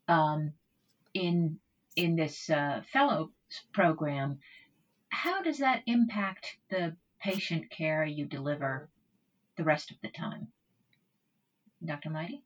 um, 0.07 0.53
in 1.13 1.59
in 1.95 2.15
this 2.15 2.49
uh, 2.49 2.81
fellow 2.91 3.31
program, 3.73 4.39
how 5.09 5.41
does 5.41 5.59
that 5.59 5.83
impact 5.85 6.57
the 6.69 6.95
patient 7.21 7.69
care 7.69 8.03
you 8.03 8.25
deliver 8.25 8.89
the 9.57 9.63
rest 9.63 9.91
of 9.91 9.97
the 10.01 10.09
time, 10.09 10.47
Dr. 11.85 12.09
Mighty? 12.09 12.43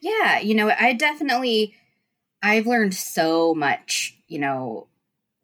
Yeah, 0.00 0.40
you 0.40 0.54
know, 0.54 0.70
I 0.70 0.94
definitely 0.94 1.74
I've 2.42 2.66
learned 2.66 2.94
so 2.94 3.54
much, 3.54 4.18
you 4.28 4.38
know, 4.38 4.88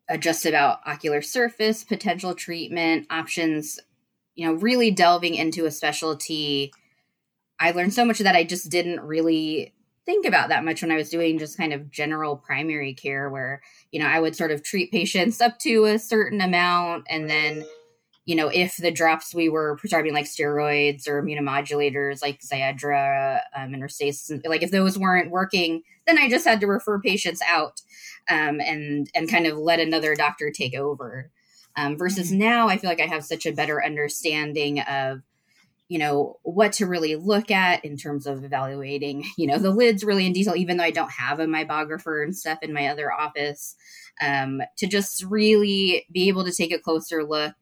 uh, 0.09 0.17
just 0.17 0.45
about 0.45 0.81
ocular 0.87 1.23
surface, 1.23 1.85
potential 1.85 2.35
treatment 2.35 3.07
options 3.11 3.79
you 4.41 4.47
know, 4.47 4.55
really 4.55 4.91
delving 4.91 5.35
into 5.35 5.67
a 5.67 5.71
specialty, 5.71 6.73
I 7.59 7.73
learned 7.73 7.93
so 7.93 8.07
much 8.07 8.21
that 8.21 8.35
I 8.35 8.43
just 8.43 8.71
didn't 8.71 9.03
really 9.03 9.75
think 10.07 10.25
about 10.25 10.49
that 10.49 10.65
much 10.65 10.81
when 10.81 10.91
I 10.91 10.97
was 10.97 11.11
doing 11.11 11.39
just 11.39 11.59
kind 11.59 11.75
of 11.75 11.91
general 11.91 12.39
primary 12.39 12.95
care, 12.95 13.29
where, 13.29 13.61
you 13.93 14.01
know, 14.01 14.07
I 14.07 14.19
would 14.19 14.35
sort 14.35 14.51
of 14.51 14.63
treat 14.63 14.91
patients 14.91 15.43
up 15.43 15.59
to 15.59 15.85
a 15.85 15.99
certain 15.99 16.41
amount. 16.41 17.05
And 17.11 17.29
then, 17.29 17.67
you 18.25 18.35
know, 18.35 18.49
if 18.49 18.79
the 18.79 18.91
drops 18.91 19.35
we 19.35 19.51
were 19.51 19.77
prescribing, 19.77 20.15
like 20.15 20.25
steroids 20.25 21.07
or 21.07 21.23
immunomodulators 21.23 22.23
like 22.23 22.41
Xiidra 22.41 23.41
um, 23.55 23.75
and 23.75 23.83
Restasis, 23.83 24.41
like 24.49 24.63
if 24.63 24.71
those 24.71 24.97
weren't 24.97 25.31
working, 25.31 25.83
then 26.07 26.17
I 26.17 26.31
just 26.31 26.47
had 26.47 26.61
to 26.61 26.67
refer 26.67 26.99
patients 26.99 27.43
out 27.47 27.83
um, 28.31 28.59
and 28.59 29.11
and 29.15 29.31
kind 29.31 29.47
of 29.47 29.59
let 29.59 29.81
another 29.81 30.15
doctor 30.15 30.51
take 30.51 30.75
over. 30.75 31.31
Um, 31.81 31.97
versus 31.97 32.31
mm-hmm. 32.31 32.41
now, 32.41 32.69
I 32.69 32.77
feel 32.77 32.91
like 32.91 33.01
I 33.01 33.07
have 33.07 33.25
such 33.25 33.47
a 33.47 33.53
better 33.53 33.83
understanding 33.83 34.81
of, 34.81 35.23
you 35.89 35.99
know, 35.99 36.39
what 36.43 36.75
to 36.75 36.87
really 36.87 37.17
look 37.17 37.51
at 37.51 37.85
in 37.85 37.97
terms 37.97 38.27
of 38.27 38.45
evaluating, 38.45 39.25
you 39.39 39.47
know, 39.47 39.59
the 39.59 39.71
lids 39.71 40.05
really 40.05 40.27
in 40.27 40.33
detail, 40.33 40.57
even 40.57 40.77
though 40.77 40.85
I 40.85 40.91
don't 40.91 41.11
have 41.11 41.41
a 41.41 41.47
meibographer 41.47 42.23
and 42.23 42.37
stuff 42.37 42.59
in 42.63 42.73
my 42.73 42.89
other 42.89 43.13
office, 43.13 43.77
um, 44.21 44.61
to 44.77 44.87
just 44.87 45.25
really 45.25 46.07
be 46.13 46.29
able 46.29 46.45
to 46.45 46.53
take 46.53 46.73
a 46.73 46.79
closer 46.79 47.25
look 47.25 47.55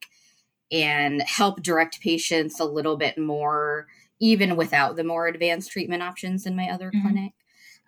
and 0.70 1.22
help 1.22 1.62
direct 1.62 2.00
patients 2.00 2.60
a 2.60 2.64
little 2.64 2.96
bit 2.96 3.16
more, 3.16 3.86
even 4.20 4.56
without 4.56 4.96
the 4.96 5.04
more 5.04 5.26
advanced 5.26 5.70
treatment 5.70 6.02
options 6.02 6.44
in 6.44 6.56
my 6.56 6.68
other 6.68 6.90
mm-hmm. 6.90 7.02
clinic. 7.02 7.32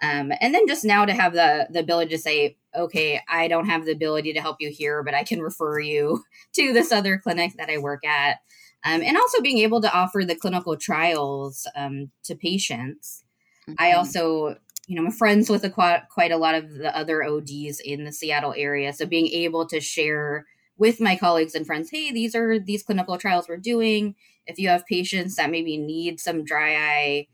Um, 0.02 0.32
and 0.40 0.54
then 0.54 0.66
just 0.66 0.84
now 0.84 1.04
to 1.04 1.12
have 1.12 1.34
the 1.34 1.68
the 1.70 1.80
ability 1.80 2.10
to 2.10 2.18
say, 2.18 2.56
okay, 2.76 3.20
I 3.28 3.48
don't 3.48 3.66
have 3.66 3.84
the 3.84 3.92
ability 3.92 4.32
to 4.32 4.40
help 4.40 4.56
you 4.60 4.70
here, 4.70 5.02
but 5.02 5.14
I 5.14 5.24
can 5.24 5.40
refer 5.40 5.78
you 5.80 6.24
to 6.54 6.72
this 6.72 6.92
other 6.92 7.18
clinic 7.18 7.52
that 7.56 7.70
I 7.70 7.78
work 7.78 8.04
at. 8.04 8.38
Um, 8.84 9.02
and 9.02 9.16
also 9.16 9.42
being 9.42 9.58
able 9.58 9.82
to 9.82 9.92
offer 9.92 10.24
the 10.24 10.34
clinical 10.34 10.76
trials 10.76 11.66
um, 11.76 12.10
to 12.24 12.34
patients. 12.34 13.24
Mm-hmm. 13.68 13.74
I 13.78 13.92
also, 13.92 14.56
you 14.86 14.96
know, 14.96 15.04
I'm 15.04 15.12
friends 15.12 15.50
with 15.50 15.64
a, 15.64 15.70
quite, 15.70 16.04
quite 16.10 16.32
a 16.32 16.38
lot 16.38 16.54
of 16.54 16.72
the 16.72 16.96
other 16.96 17.22
ODs 17.22 17.80
in 17.84 18.04
the 18.04 18.12
Seattle 18.12 18.54
area. 18.56 18.92
So 18.94 19.04
being 19.04 19.26
able 19.28 19.66
to 19.66 19.80
share 19.80 20.46
with 20.78 20.98
my 20.98 21.14
colleagues 21.14 21.54
and 21.54 21.66
friends, 21.66 21.90
hey, 21.90 22.10
these 22.10 22.34
are 22.34 22.58
these 22.58 22.82
clinical 22.82 23.18
trials 23.18 23.48
we're 23.48 23.58
doing. 23.58 24.14
If 24.46 24.58
you 24.58 24.68
have 24.68 24.86
patients 24.86 25.36
that 25.36 25.50
maybe 25.50 25.76
need 25.76 26.18
some 26.18 26.42
dry 26.42 26.74
eye 26.74 27.26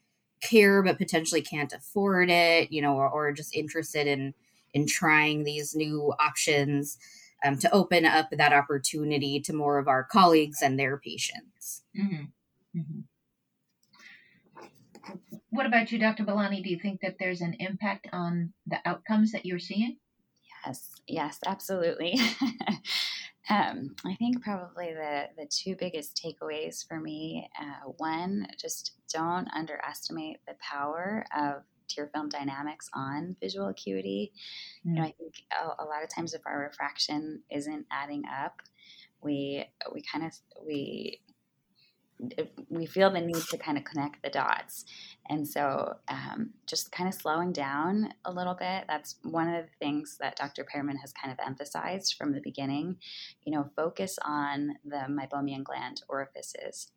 care 0.43 0.83
but 0.83 0.99
potentially 0.99 1.43
can't 1.43 1.73
afford 1.73 2.31
it, 2.31 2.73
you 2.73 2.83
know, 2.83 2.97
or, 2.97 3.09
or 3.09 3.33
just 3.33 3.55
interested 3.55 4.07
in 4.07 4.35
in 4.75 4.87
trying 4.87 5.45
these 5.45 5.75
new 5.75 6.13
options 6.19 6.99
um, 7.45 7.59
to 7.59 7.73
open 7.73 8.05
up 8.05 8.29
that 8.31 8.53
opportunity 8.53 9.41
to 9.41 9.53
more 9.53 9.79
of 9.79 9.89
our 9.89 10.05
colleagues 10.05 10.61
and 10.63 10.79
their 10.79 10.99
patients. 10.99 11.83
Mm-hmm. 11.99 12.79
Mm-hmm. 12.79 13.01
What 15.51 15.67
about 15.67 15.91
you, 15.91 15.99
Dr. 15.99 16.25
Balani? 16.25 16.63
Do 16.63 16.69
you 16.69 16.79
think 16.79 17.01
that 17.01 17.17
there's 17.19 17.41
an 17.41 17.55
impact 17.59 18.09
on 18.13 18.53
the 18.67 18.79
outcomes 18.85 19.33
that 19.33 19.47
you're 19.47 19.59
seeing? 19.59 19.97
Yes, 20.67 20.91
yes, 21.07 21.39
absolutely. 21.47 22.19
Um, 23.49 23.95
I 24.05 24.15
think 24.15 24.43
probably 24.43 24.93
the, 24.93 25.29
the 25.37 25.47
two 25.47 25.77
biggest 25.77 26.21
takeaways 26.21 26.87
for 26.87 26.99
me 26.99 27.49
uh, 27.61 27.91
one, 27.99 28.49
just 28.61 28.93
don't 29.13 29.49
underestimate 29.55 30.39
the 30.47 30.55
power 30.61 31.25
of 31.37 31.63
tear 31.89 32.11
film 32.13 32.29
dynamics 32.29 32.89
on 32.95 33.37
visual 33.41 33.69
acuity. 33.69 34.33
Mm. 34.87 34.91
You 34.91 34.95
know, 34.95 35.03
mm. 35.03 35.07
I 35.07 35.15
think 35.19 35.35
a, 35.53 35.83
a, 35.83 35.87
lot 35.87 36.03
of 36.03 36.13
times 36.13 36.35
if 36.35 36.43
our 36.47 36.59
refraction 36.59 37.43
isn't 37.51 37.87
adding 37.91 38.25
up, 38.27 38.61
we 39.23 39.65
we 39.93 40.03
kind 40.03 40.25
of 40.25 40.33
we 40.67 41.21
we 42.71 42.87
feel 42.87 43.11
the 43.11 43.21
need 43.21 43.43
to 43.51 43.59
kind 43.59 43.77
of 43.77 43.85
connect 43.85 44.23
the 44.23 44.31
dots. 44.31 44.85
And 45.29 45.47
so, 45.47 45.97
um, 46.09 46.51
just 46.67 46.93
kind 46.93 47.09
of 47.09 47.15
slowing 47.15 47.53
down 47.53 48.13
a 48.25 48.33
little 48.33 48.55
bit. 48.55 48.85
That's 48.89 49.17
one 49.23 49.49
of 49.49 49.65
the 49.65 49.71
things 49.79 50.17
that 50.21 50.37
Dr. 50.37 50.65
Periman 50.65 50.97
has 50.99 51.13
kind 51.13 51.33
of 51.33 51.45
emphasized 51.45 52.15
from 52.15 52.33
the 52.33 52.41
beginning. 52.41 52.97
You 53.45 53.53
know, 53.53 53.71
focus 53.77 54.19
on 54.25 54.77
the 54.85 55.07
meibomian 55.09 55.65
gland 55.65 56.03
orifices 56.09 56.91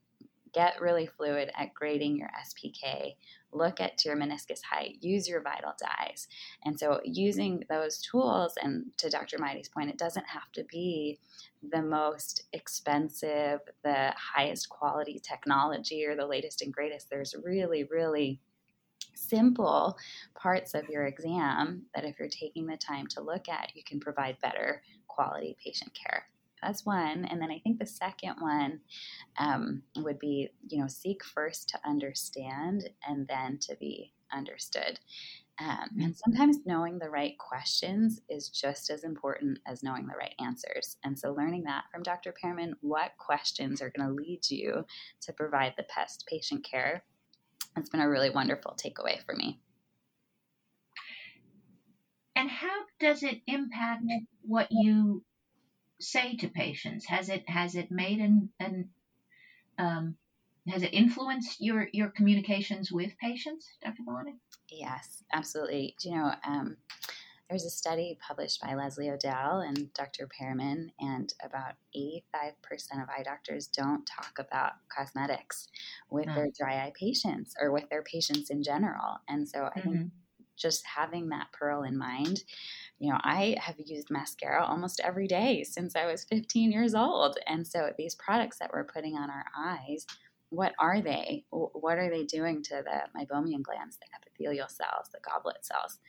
get 0.53 0.81
really 0.81 1.05
fluid 1.05 1.51
at 1.55 1.73
grading 1.73 2.17
your 2.17 2.29
SPK. 2.29 3.15
Look 3.51 3.81
at 3.81 4.05
your 4.05 4.15
meniscus 4.15 4.61
height. 4.61 4.97
Use 5.01 5.27
your 5.27 5.41
vital 5.41 5.73
dyes. 5.79 6.27
And 6.63 6.79
so, 6.79 7.01
using 7.03 7.63
those 7.69 7.97
tools, 7.99 8.53
and 8.61 8.91
to 8.97 9.09
Dr. 9.09 9.37
Mighty's 9.39 9.69
point, 9.69 9.89
it 9.89 9.97
doesn't 9.97 10.27
have 10.27 10.51
to 10.53 10.63
be 10.65 11.19
the 11.67 11.81
most 11.81 12.43
expensive, 12.53 13.59
the 13.83 14.13
highest 14.15 14.69
quality 14.69 15.19
technology, 15.19 16.05
or 16.05 16.15
the 16.15 16.27
latest 16.27 16.61
and 16.61 16.73
greatest. 16.73 17.09
There's 17.09 17.35
really, 17.43 17.83
really 17.85 18.39
simple 19.15 19.97
parts 20.35 20.73
of 20.73 20.87
your 20.89 21.05
exam 21.05 21.83
that 21.93 22.05
if 22.05 22.19
you're 22.19 22.29
taking 22.29 22.65
the 22.65 22.77
time 22.77 23.07
to 23.07 23.21
look 23.21 23.49
at, 23.49 23.71
you 23.75 23.83
can 23.83 23.99
provide 23.99 24.39
better 24.41 24.81
quality 25.07 25.57
patient 25.63 25.91
care. 25.93 26.25
That's 26.61 26.85
one. 26.85 27.25
And 27.25 27.41
then 27.41 27.51
I 27.51 27.59
think 27.59 27.79
the 27.79 27.85
second 27.85 28.35
one 28.39 28.79
um, 29.37 29.83
would 29.97 30.19
be, 30.19 30.49
you 30.67 30.79
know, 30.79 30.87
seek 30.87 31.23
first 31.23 31.69
to 31.69 31.79
understand 31.85 32.89
and 33.07 33.27
then 33.27 33.57
to 33.59 33.75
be 33.79 34.13
understood. 34.33 34.99
Um, 35.61 35.89
and 36.01 36.15
sometimes 36.15 36.59
knowing 36.65 36.99
the 36.99 37.09
right 37.09 37.37
questions 37.37 38.21
is 38.29 38.47
just 38.47 38.89
as 38.89 39.03
important 39.03 39.59
as 39.67 39.83
knowing 39.83 40.07
the 40.07 40.15
right 40.17 40.33
answers. 40.39 40.95
And 41.03 41.19
so, 41.19 41.33
learning 41.33 41.63
that 41.63 41.83
from 41.91 42.01
Dr. 42.01 42.31
Periman, 42.31 42.75
what 42.79 43.11
questions 43.17 43.81
are 43.81 43.91
going 43.95 44.07
to 44.07 44.15
lead 44.15 44.49
you 44.49 44.85
to 45.21 45.33
provide 45.33 45.73
the 45.75 45.85
best 45.93 46.25
patient 46.27 46.63
care, 46.63 47.03
it's 47.75 47.89
been 47.89 47.99
a 47.99 48.09
really 48.09 48.29
wonderful 48.29 48.77
takeaway 48.81 49.21
for 49.25 49.35
me. 49.35 49.59
and 52.39 52.49
how 52.49 52.85
does 53.01 53.21
it 53.21 53.41
impact 53.47 54.03
what 54.43 54.67
you 54.71 55.21
say 55.99 56.35
to 56.37 56.47
patients? 56.47 57.05
Has 57.05 57.29
it 57.29 57.49
has 57.49 57.75
it 57.75 57.91
made 57.91 58.19
an 58.19 58.49
an 58.59 58.89
um, 59.77 60.15
has 60.67 60.83
it 60.83 60.93
influenced 60.93 61.61
your 61.61 61.87
your 61.93 62.09
communications 62.09 62.91
with 62.91 63.17
patients, 63.17 63.67
Dr. 63.83 64.03
Balani? 64.07 64.35
Yes, 64.69 65.23
absolutely. 65.33 65.95
Do 66.01 66.09
You 66.09 66.15
know, 66.15 66.33
um, 66.45 66.77
there 67.49 67.55
was 67.55 67.65
a 67.65 67.69
study 67.69 68.17
published 68.25 68.61
by 68.61 68.75
Leslie 68.75 69.09
O'Dell 69.09 69.61
and 69.61 69.91
Dr. 69.93 70.27
Periman, 70.27 70.91
and 70.99 71.33
about 71.43 71.73
85% 71.95 73.01
of 73.01 73.09
eye 73.09 73.23
doctors 73.23 73.67
don't 73.67 74.05
talk 74.05 74.37
about 74.37 74.73
cosmetics 74.95 75.67
with 76.11 76.27
mm. 76.27 76.35
their 76.35 76.49
dry 76.55 76.85
eye 76.85 76.93
patients 76.97 77.55
or 77.59 77.71
with 77.71 77.89
their 77.89 78.03
patients 78.03 78.51
in 78.51 78.61
general. 78.61 79.17
And 79.27 79.49
so 79.49 79.69
I 79.75 79.79
mm-hmm. 79.79 79.91
think 79.91 80.11
just 80.59 80.85
having 80.85 81.29
that 81.29 81.51
pearl 81.51 81.83
in 81.83 81.97
mind, 81.97 82.43
you 82.99 83.11
know, 83.11 83.19
I 83.21 83.55
have 83.59 83.75
used 83.79 84.09
mascara 84.09 84.63
almost 84.63 84.99
every 84.99 85.27
day 85.27 85.63
since 85.63 85.95
I 85.95 86.05
was 86.05 86.25
15 86.25 86.71
years 86.71 86.93
old. 86.93 87.37
And 87.47 87.65
so 87.65 87.91
these 87.97 88.15
products 88.15 88.59
that 88.59 88.71
we're 88.73 88.83
putting 88.83 89.15
on 89.15 89.29
our 89.29 89.45
eyes, 89.57 90.05
what 90.49 90.73
are 90.79 91.01
they? 91.01 91.45
What 91.51 91.97
are 91.97 92.09
they 92.09 92.25
doing 92.25 92.63
to 92.63 92.83
the 92.83 93.19
meibomian 93.19 93.61
glands, 93.61 93.97
the 93.97 94.07
epithelial 94.15 94.67
cells, 94.67 95.09
the 95.13 95.19
goblet 95.21 95.63
cells? 95.65 95.99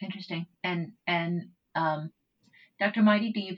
Interesting. 0.00 0.46
And 0.62 0.92
and 1.06 1.50
um, 1.74 2.12
Dr. 2.78 3.02
Mighty, 3.02 3.32
do 3.32 3.40
you 3.40 3.56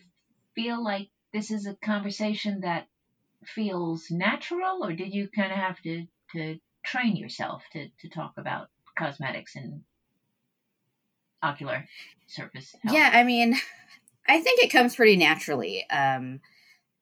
feel 0.55 0.83
like 0.83 1.09
this 1.33 1.50
is 1.50 1.67
a 1.67 1.75
conversation 1.75 2.61
that 2.61 2.87
feels 3.45 4.11
natural, 4.11 4.85
or 4.85 4.93
did 4.93 5.15
you 5.15 5.29
kind 5.35 5.53
of 5.53 5.59
have 5.59 5.81
to 5.83 6.07
to 6.33 6.59
train 6.85 7.17
yourself 7.17 7.63
to 7.73 7.89
to 8.01 8.09
talk 8.09 8.35
about 8.37 8.69
cosmetics 8.99 9.57
and 9.57 9.83
ocular 11.43 11.87
surface? 12.27 12.75
Health? 12.83 12.95
Yeah, 12.95 13.11
I 13.13 13.23
mean, 13.23 13.55
I 14.29 14.41
think 14.41 14.61
it 14.61 14.73
comes 14.73 14.97
pretty 14.97 15.17
naturally. 15.17 15.89
Um, 15.91 16.41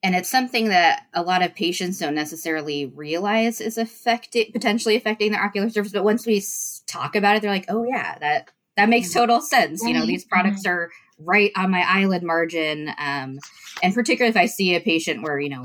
and 0.03 0.15
it's 0.15 0.31
something 0.31 0.69
that 0.69 1.07
a 1.13 1.23
lot 1.23 1.43
of 1.43 1.57
patients 1.57 1.99
don't 1.99 2.15
necessarily 2.15 2.87
realize 2.87 3.61
is 3.61 3.79
affecting 3.79 4.53
potentially 4.53 4.97
affecting 4.97 5.33
their 5.33 5.43
ocular 5.43 5.69
surface 5.69 5.91
but 5.91 6.05
once 6.05 6.25
we 6.25 6.41
talk 6.87 7.17
about 7.17 7.35
it 7.35 7.43
they're 7.43 7.51
like 7.51 7.65
oh 7.69 7.83
yeah 7.83 8.17
that 8.21 8.49
that 8.79 8.89
makes 8.89 9.09
mm-hmm. 9.09 9.19
total 9.19 9.41
sense. 9.41 9.83
You 9.83 9.93
know, 9.93 10.07
these 10.07 10.25
products 10.25 10.63
mm-hmm. 10.63 10.73
are 10.73 10.91
right 11.19 11.51
on 11.57 11.71
my 11.71 11.85
eyelid 11.87 12.23
margin. 12.23 12.91
Um, 12.97 13.41
and 13.83 13.93
particularly 13.93 14.31
if 14.31 14.37
I 14.37 14.47
see 14.47 14.77
a 14.77 14.81
patient 14.81 15.23
where, 15.23 15.41
you 15.41 15.49
know, 15.49 15.65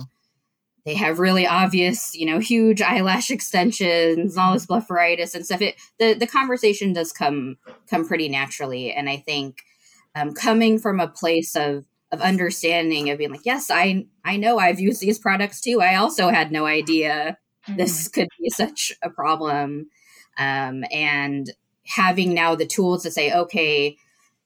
they 0.85 0.95
have 0.95 1.19
really 1.19 1.47
obvious, 1.47 2.13
you 2.13 2.25
know, 2.25 2.39
huge 2.39 2.81
eyelash 2.81 3.31
extensions, 3.31 4.37
all 4.37 4.53
this 4.53 4.65
blepharitis 4.65 5.33
and 5.33 5.45
stuff. 5.45 5.61
It 5.61 5.75
the, 5.99 6.13
the 6.13 6.27
conversation 6.27 6.93
does 6.93 7.13
come 7.13 7.57
come 7.89 8.07
pretty 8.07 8.27
naturally. 8.27 8.91
And 8.91 9.09
I 9.09 9.17
think 9.17 9.63
um, 10.15 10.33
coming 10.33 10.79
from 10.79 10.99
a 10.99 11.07
place 11.07 11.55
of 11.55 11.85
of 12.11 12.21
understanding 12.21 13.09
of 13.09 13.17
being 13.17 13.31
like, 13.31 13.45
yes, 13.45 13.71
I 13.71 14.05
I 14.25 14.37
know 14.37 14.59
I've 14.59 14.79
used 14.79 15.01
these 15.01 15.19
products 15.19 15.61
too. 15.61 15.81
I 15.81 15.95
also 15.95 16.29
had 16.29 16.51
no 16.51 16.65
idea 16.65 17.37
this 17.67 18.07
mm-hmm. 18.07 18.21
could 18.21 18.29
be 18.39 18.49
such 18.49 18.93
a 19.01 19.09
problem. 19.09 19.89
Um, 20.37 20.83
and 20.91 21.49
having 21.85 22.33
now 22.33 22.55
the 22.55 22.65
tools 22.65 23.03
to 23.03 23.11
say, 23.11 23.33
okay, 23.33 23.97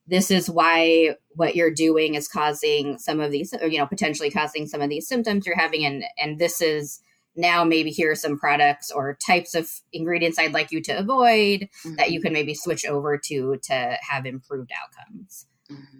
this 0.07 0.31
is 0.31 0.49
why 0.49 1.15
what 1.29 1.55
you're 1.55 1.73
doing 1.73 2.15
is 2.15 2.27
causing 2.27 2.97
some 2.97 3.19
of 3.19 3.31
these, 3.31 3.53
or, 3.53 3.67
you 3.67 3.77
know, 3.77 3.85
potentially 3.85 4.31
causing 4.31 4.67
some 4.67 4.81
of 4.81 4.89
these 4.89 5.07
symptoms 5.07 5.45
you're 5.45 5.57
having, 5.57 5.85
and 5.85 6.03
and 6.17 6.39
this 6.39 6.61
is 6.61 7.01
now 7.35 7.63
maybe 7.63 7.91
here 7.91 8.11
are 8.11 8.15
some 8.15 8.37
products 8.37 8.89
or 8.89 9.17
types 9.25 9.53
of 9.53 9.69
ingredients 9.93 10.39
I'd 10.39 10.53
like 10.53 10.71
you 10.71 10.81
to 10.83 10.97
avoid 10.97 11.61
mm-hmm. 11.61 11.95
that 11.95 12.11
you 12.11 12.19
can 12.19 12.33
maybe 12.33 12.55
switch 12.55 12.85
over 12.85 13.17
to 13.25 13.57
to 13.63 13.97
have 14.01 14.25
improved 14.25 14.71
outcomes. 14.71 15.45
Mm-hmm. 15.71 15.99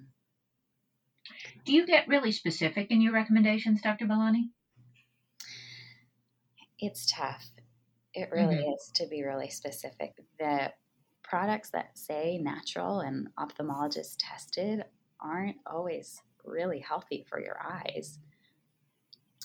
Do 1.65 1.73
you 1.73 1.85
get 1.85 2.07
really 2.07 2.31
specific 2.31 2.91
in 2.91 3.01
your 3.01 3.13
recommendations, 3.13 3.81
Dr. 3.81 4.05
Balani? 4.05 4.49
It's 6.79 7.11
tough. 7.11 7.45
It 8.13 8.29
really 8.31 8.55
mm-hmm. 8.55 8.73
is 8.73 8.91
to 8.95 9.07
be 9.07 9.23
really 9.23 9.49
specific. 9.49 10.13
The 10.39 10.71
products 11.27 11.69
that 11.71 11.97
say 11.97 12.39
natural 12.41 13.01
and 13.01 13.27
ophthalmologist 13.37 14.15
tested 14.17 14.83
aren't 15.19 15.57
always 15.65 16.21
really 16.45 16.79
healthy 16.79 17.25
for 17.29 17.39
your 17.39 17.57
eyes. 17.61 18.19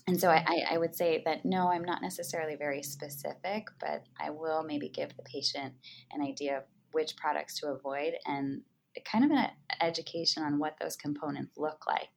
And 0.07 0.21
so 0.21 0.31
I, 0.31 0.65
I, 0.71 0.79
would 0.79 0.95
say 0.95 1.23
that 1.27 1.45
no, 1.45 1.69
I'm 1.69 1.85
not 1.85 2.03
necessarily 2.03 2.57
very 2.57 2.83
specific, 2.83 3.69
but 3.81 4.05
I 4.21 4.31
will 4.31 4.65
maybe 4.65 4.89
give 4.89 5.17
the 5.17 5.23
patient 5.23 5.75
an 6.13 6.23
idea 6.23 6.59
of 6.59 6.65
which 6.93 7.17
products 7.17 7.59
to 7.61 7.69
avoid 7.69 8.15
and 8.27 8.63
kind 9.05 9.25
of 9.25 9.31
an 9.31 9.51
education 9.81 10.43
on 10.43 10.59
what 10.59 10.77
those 10.81 10.97
components 10.97 11.57
look 11.57 11.87
like 11.87 12.09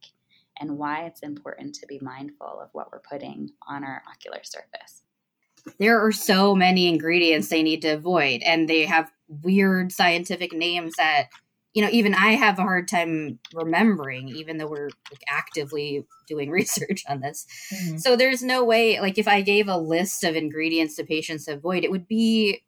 and 0.60 0.78
why 0.78 1.06
it's 1.06 1.22
important 1.22 1.76
to 1.76 1.88
be 1.88 2.00
mindful 2.02 2.60
of 2.62 2.70
what 2.74 2.92
we're 2.92 3.02
putting 3.10 3.50
on 3.68 3.84
our 3.84 4.04
ocular 4.10 4.42
surface 4.44 5.05
there 5.80 6.00
are 6.00 6.12
so 6.12 6.56
many 6.56 6.88
ingredients 6.88 7.50
they 7.50 7.64
need 7.64 7.82
to 7.82 7.90
avoid 7.90 8.42
and 8.44 8.70
they 8.70 8.86
have 8.86 9.12
weird 9.42 9.92
scientific 9.92 10.54
names 10.54 10.94
that 10.98 11.28
you 11.74 11.82
know 11.82 11.90
even 11.92 12.14
i 12.14 12.32
have 12.32 12.60
a 12.60 12.64
hard 12.64 12.88
time 12.88 13.40
remembering 13.54 14.30
even 14.30 14.58
though 14.58 14.68
we're 14.68 14.90
like, 15.12 15.24
actively 15.28 16.06
doing 16.28 16.50
research 16.52 17.04
on 17.08 17.22
this. 17.22 17.46
Mm-hmm. 17.74 17.98
so 17.98 18.16
there's 18.16 18.44
no 18.44 18.64
way 18.64 19.00
like 19.00 19.18
if 19.18 19.28
i 19.28 19.42
gave 19.42 19.68
a 19.68 19.78
list 19.78 20.24
of 20.24 20.36
ingredients 20.36 20.96
to 20.96 21.04
patients 21.04 21.46
to 21.46 21.54
avoid 21.54 21.84
it 21.84 21.92
would 21.92 22.08
be 22.08 22.62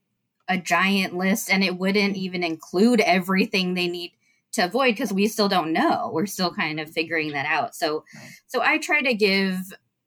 a 0.48 0.58
giant 0.58 1.16
list 1.16 1.50
and 1.50 1.64
it 1.64 1.78
wouldn't 1.78 2.16
even 2.16 2.44
include 2.44 3.02
everything 3.02 3.74
they 3.74 3.88
need 3.88 4.14
to 4.54 4.64
avoid 4.64 4.94
because 4.94 5.14
we 5.14 5.28
still 5.28 5.50
don't 5.50 5.74
know. 5.74 6.10
We're 6.14 6.26
still 6.26 6.52
kind 6.52 6.80
of 6.80 6.90
figuring 6.90 7.32
that 7.32 7.46
out. 7.46 7.76
So 7.76 8.04
so 8.48 8.62
i 8.62 8.78
try 8.78 9.02
to 9.02 9.14
give 9.14 9.58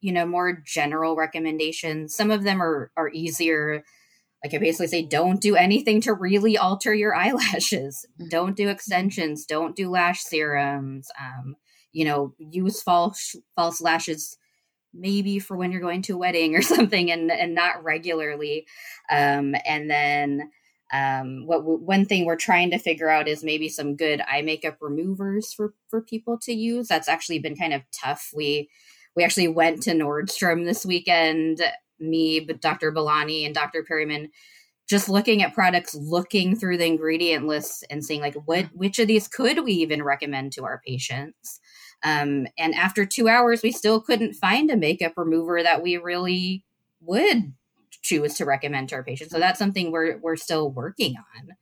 you 0.01 0.13
know 0.13 0.27
more 0.27 0.63
general 0.67 1.17
recommendations. 1.17 2.15
Some 2.15 2.31
of 2.31 2.45
them 2.45 2.63
are 2.63 2.91
are 2.97 3.11
easier. 3.13 3.85
Like 4.45 4.55
i 4.55 4.59
basically 4.59 4.87
say 4.87 5.03
don't 5.03 5.41
do 5.41 5.55
anything 5.55 6.01
to 6.03 6.15
really 6.15 6.57
alter 6.57 6.95
your 6.95 7.15
eyelashes. 7.25 8.07
Don't 8.31 8.57
do 8.57 8.69
extensions. 8.69 9.47
Don't 9.47 9.77
do 9.77 9.91
lash 9.91 10.23
serums. 10.23 11.09
Um, 11.21 11.57
you 11.93 12.05
know 12.05 12.35
use 12.39 12.83
false 12.83 13.35
false 13.57 13.81
lashes 13.81 14.37
maybe 14.93 15.39
for 15.39 15.57
when 15.57 15.71
you're 15.71 15.81
going 15.81 16.03
to 16.03 16.15
a 16.15 16.19
wedding 16.19 16.57
or 16.57 16.63
something 16.75 17.11
and 17.11 17.31
and 17.31 17.55
not 17.55 17.83
regularly. 17.83 18.67
Um, 19.11 19.55
and 19.67 19.91
then 19.91 20.51
um, 20.93 21.47
what 21.47 21.63
one 21.65 22.05
thing 22.05 22.25
we're 22.25 22.37
trying 22.37 22.71
to 22.71 22.79
figure 22.79 23.09
out 23.09 23.29
is 23.29 23.45
maybe 23.45 23.69
some 23.69 23.97
good 23.97 24.21
eye 24.29 24.43
makeup 24.43 24.79
removers 24.81 25.53
for 25.53 25.75
for 25.89 26.03
people 26.03 26.39
to 26.43 26.53
use. 26.53 26.89
That's 26.89 27.09
actually 27.09 27.39
been 27.39 27.57
kind 27.57 27.73
of 27.73 27.83
tough. 27.93 28.31
We 28.35 28.69
we 29.17 29.25
actually 29.25 29.49
went 29.49 29.83
to 29.83 29.91
Nordstrom 29.91 30.65
this 30.65 30.87
weekend, 30.87 31.61
me, 31.99 32.41
Dr. 32.41 32.93
Balani 32.93 33.45
and 33.45 33.55
Dr. 33.55 33.83
Periman, 33.83 34.31
just 34.89 35.09
looking 35.09 35.43
at 35.43 35.55
products, 35.55 35.95
looking 35.95 36.57
through 36.57 36.77
the 36.77 36.87
ingredient 36.87 37.47
lists 37.47 37.85
and 37.91 38.05
seeing 38.05 38.21
like 38.21 38.35
what 38.45 38.67
which 38.75 38.99
of 38.99 39.07
these 39.07 39.29
could 39.29 39.65
we 39.65 39.73
even 39.73 40.03
recommend 40.03 40.53
to 40.53 40.65
our 40.65 40.81
patients. 40.85 41.61
Um, 42.03 42.47
and 42.59 42.75
after 42.75 43.05
two 43.05 43.29
hours, 43.29 43.63
we 43.63 43.73
still 43.73 44.01
couldn't 44.01 44.35
find 44.35 44.71
a 44.71 44.77
makeup 44.77 45.13
remover 45.17 45.63
that 45.63 45.83
we 45.83 45.97
really 45.97 46.65
would 47.01 47.53
choose 48.03 48.35
to 48.35 48.45
recommend 48.45 48.89
to 48.89 48.97
our 48.97 49.05
patients. 49.05 49.31
So 49.31 49.39
that's 49.39 49.59
something 49.59 49.93
we're 49.93 50.19
we're 50.19 50.37
still 50.37 50.71
working 50.71 51.17
on. 51.37 51.55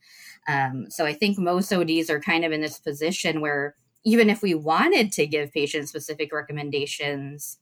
Um, 0.49 0.91
so 0.91 1.05
I 1.05 1.13
think 1.13 1.39
most 1.39 1.73
ODs 1.73 2.09
are 2.09 2.21
kind 2.21 2.45
of 2.45 2.53
in 2.53 2.63
this 2.63 2.79
position 2.79 3.41
where 3.41 3.75
even 4.09 4.31
if 4.31 4.43
we 4.43 4.55
wanted 4.55 5.13
to 5.13 5.27
give 5.27 5.53
patient 5.53 5.89
specific 5.89 6.33
recommendations, 6.33 7.59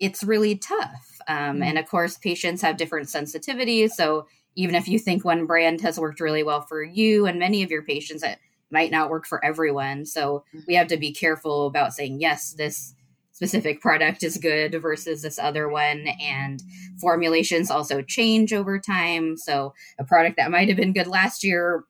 it's 0.00 0.24
really 0.24 0.56
tough. 0.56 1.20
Um, 1.28 1.36
mm-hmm. 1.36 1.62
And 1.62 1.78
of 1.78 1.86
course, 1.86 2.18
patients 2.18 2.62
have 2.62 2.76
different 2.76 3.08
sensitivities. 3.08 3.90
So 3.90 4.26
even 4.56 4.74
if 4.74 4.88
you 4.88 4.98
think 4.98 5.24
one 5.24 5.46
brand 5.46 5.80
has 5.82 5.98
worked 5.98 6.20
really 6.20 6.42
well 6.42 6.62
for 6.62 6.82
you 6.82 7.26
and 7.26 7.38
many 7.38 7.62
of 7.62 7.70
your 7.70 7.82
patients, 7.82 8.22
it 8.22 8.38
might 8.70 8.90
not 8.90 9.10
work 9.10 9.26
for 9.26 9.44
everyone. 9.44 10.06
So 10.06 10.44
mm-hmm. 10.54 10.64
we 10.66 10.74
have 10.74 10.88
to 10.88 10.96
be 10.96 11.12
careful 11.12 11.66
about 11.66 11.92
saying, 11.92 12.20
yes, 12.20 12.52
this 12.52 12.94
specific 13.32 13.80
product 13.80 14.22
is 14.22 14.36
good 14.36 14.72
versus 14.82 15.22
this 15.22 15.38
other 15.38 15.68
one. 15.68 16.08
And 16.20 16.62
formulations 17.00 17.70
also 17.70 18.02
change 18.02 18.52
over 18.52 18.78
time. 18.78 19.36
So 19.36 19.72
a 19.98 20.04
product 20.04 20.36
that 20.36 20.50
might 20.50 20.68
have 20.68 20.76
been 20.76 20.92
good 20.92 21.06
last 21.06 21.44
year 21.44 21.84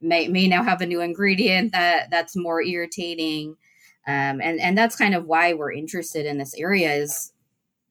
may 0.00 0.28
may 0.28 0.46
now 0.46 0.62
have 0.62 0.80
a 0.80 0.86
new 0.86 1.00
ingredient 1.00 1.72
that 1.72 2.10
that's 2.10 2.36
more 2.36 2.62
irritating 2.62 3.56
um, 4.06 4.40
and 4.40 4.60
and 4.60 4.76
that's 4.76 4.96
kind 4.96 5.14
of 5.14 5.26
why 5.26 5.52
we're 5.52 5.72
interested 5.72 6.26
in 6.26 6.38
this 6.38 6.54
area 6.54 6.92
is 6.92 7.32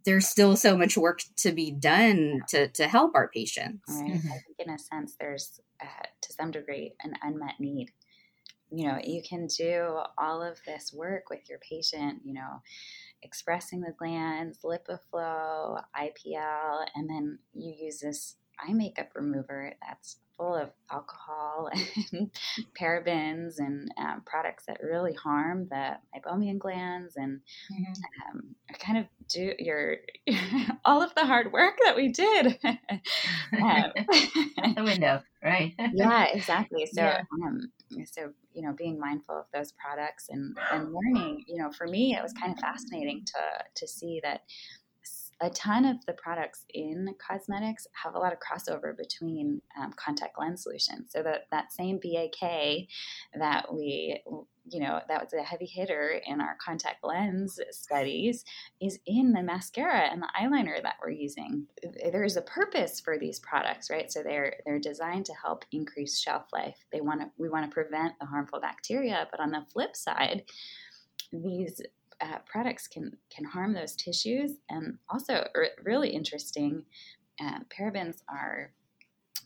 there's 0.05 0.27
still 0.27 0.55
so 0.55 0.77
much 0.77 0.97
work 0.97 1.21
to 1.35 1.51
be 1.51 1.71
done 1.71 2.41
to 2.47 2.67
to 2.69 2.87
help 2.87 3.13
our 3.15 3.27
patients 3.29 3.83
right. 3.89 4.13
mm-hmm. 4.13 4.27
i 4.27 4.37
think 4.37 4.59
in 4.59 4.69
a 4.69 4.79
sense 4.79 5.15
there's 5.19 5.59
uh, 5.81 6.05
to 6.21 6.33
some 6.33 6.51
degree 6.51 6.93
an 7.03 7.13
unmet 7.23 7.59
need 7.59 7.91
you 8.71 8.87
know 8.87 8.97
you 9.03 9.21
can 9.27 9.47
do 9.47 9.99
all 10.17 10.41
of 10.41 10.59
this 10.65 10.93
work 10.93 11.29
with 11.29 11.49
your 11.49 11.59
patient 11.59 12.21
you 12.23 12.33
know 12.33 12.61
expressing 13.23 13.81
the 13.81 13.93
glands 13.97 14.59
LipiFlow 14.63 15.81
ipl 15.97 16.85
and 16.95 17.09
then 17.09 17.39
you 17.53 17.73
use 17.77 17.99
this 17.99 18.35
eye 18.59 18.73
makeup 18.73 19.09
remover 19.15 19.73
that's 19.85 20.17
full 20.37 20.55
of 20.55 20.69
alcohol 20.91 21.69
and 22.11 22.31
parabens 22.79 23.55
and 23.57 23.89
um, 23.97 24.21
products 24.25 24.65
that 24.67 24.77
really 24.83 25.13
harm 25.13 25.67
the 25.69 25.91
meibomian 26.15 26.57
glands 26.57 27.13
and 27.15 27.41
mm-hmm. 27.71 28.37
um, 28.37 28.55
kind 28.79 28.97
of 28.97 29.05
do 29.29 29.53
your 29.59 29.97
all 30.85 31.01
of 31.01 31.13
the 31.15 31.25
hard 31.25 31.51
work 31.51 31.75
that 31.83 31.95
we 31.95 32.11
did 32.11 32.59
um, 32.63 33.91
the 34.75 34.83
window 34.83 35.21
right 35.43 35.73
yeah 35.93 36.25
exactly 36.25 36.85
so 36.85 37.01
yeah. 37.01 37.21
Um, 37.43 37.71
so 38.05 38.31
you 38.53 38.61
know 38.61 38.73
being 38.73 38.99
mindful 38.99 39.37
of 39.37 39.45
those 39.53 39.71
products 39.73 40.27
and 40.29 40.57
and 40.71 40.93
learning 40.93 41.43
you 41.47 41.61
know 41.61 41.71
for 41.71 41.87
me 41.87 42.15
it 42.15 42.21
was 42.21 42.33
kind 42.33 42.51
of 42.51 42.59
fascinating 42.59 43.23
to 43.25 43.63
to 43.75 43.87
see 43.87 44.19
that 44.23 44.41
a 45.41 45.49
ton 45.49 45.85
of 45.85 45.97
the 46.05 46.13
products 46.13 46.65
in 46.73 47.13
cosmetics 47.19 47.87
have 48.01 48.15
a 48.15 48.19
lot 48.19 48.31
of 48.31 48.39
crossover 48.39 48.95
between 48.95 49.61
um, 49.79 49.91
contact 49.97 50.39
lens 50.39 50.63
solutions. 50.63 51.11
So 51.11 51.23
that 51.23 51.47
that 51.51 51.73
same 51.73 51.99
BAK 51.99 52.87
that 53.37 53.73
we, 53.73 54.21
you 54.69 54.79
know, 54.79 55.01
that 55.07 55.21
was 55.21 55.33
a 55.33 55.43
heavy 55.43 55.65
hitter 55.65 56.21
in 56.25 56.39
our 56.39 56.55
contact 56.63 57.03
lens 57.03 57.59
studies 57.71 58.45
is 58.81 58.99
in 59.05 59.33
the 59.33 59.43
mascara 59.43 60.09
and 60.09 60.21
the 60.21 60.29
eyeliner 60.39 60.81
that 60.81 60.95
we're 61.01 61.11
using. 61.11 61.67
There 61.83 62.23
is 62.23 62.37
a 62.37 62.41
purpose 62.41 63.01
for 63.01 63.19
these 63.19 63.39
products, 63.39 63.89
right? 63.89 64.09
So 64.09 64.23
they're 64.23 64.55
they're 64.65 64.79
designed 64.79 65.25
to 65.25 65.33
help 65.33 65.65
increase 65.73 66.19
shelf 66.19 66.45
life. 66.53 66.77
They 66.93 67.01
want 67.01 67.21
to 67.21 67.29
we 67.37 67.49
want 67.49 67.69
to 67.69 67.73
prevent 67.73 68.17
the 68.19 68.25
harmful 68.25 68.61
bacteria, 68.61 69.27
but 69.31 69.41
on 69.41 69.51
the 69.51 69.65
flip 69.73 69.97
side, 69.97 70.43
these 71.33 71.81
uh, 72.21 72.39
products 72.45 72.87
can 72.87 73.17
can 73.29 73.45
harm 73.45 73.73
those 73.73 73.95
tissues. 73.95 74.51
And 74.69 74.97
also, 75.09 75.47
really 75.83 76.09
interesting, 76.09 76.83
uh, 77.41 77.59
parabens 77.69 78.21
are 78.29 78.71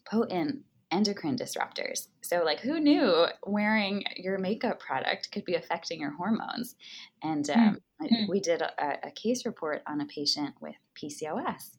potent 0.09 0.63
endocrine 0.91 1.37
disruptors. 1.37 2.07
So, 2.21 2.43
like, 2.43 2.59
who 2.59 2.79
knew 2.79 3.25
wearing 3.45 4.03
your 4.15 4.37
makeup 4.37 4.79
product 4.79 5.31
could 5.31 5.45
be 5.45 5.55
affecting 5.55 6.01
your 6.01 6.11
hormones? 6.11 6.75
And 7.23 7.47
hmm. 7.47 7.59
um, 7.59 7.77
mm-hmm. 8.01 8.25
we 8.29 8.39
did 8.39 8.61
a, 8.61 9.07
a, 9.07 9.11
case 9.11 9.45
report 9.45 9.81
on 9.87 10.01
a 10.01 10.05
patient 10.05 10.55
with 10.61 10.75
PCOS, 11.01 11.77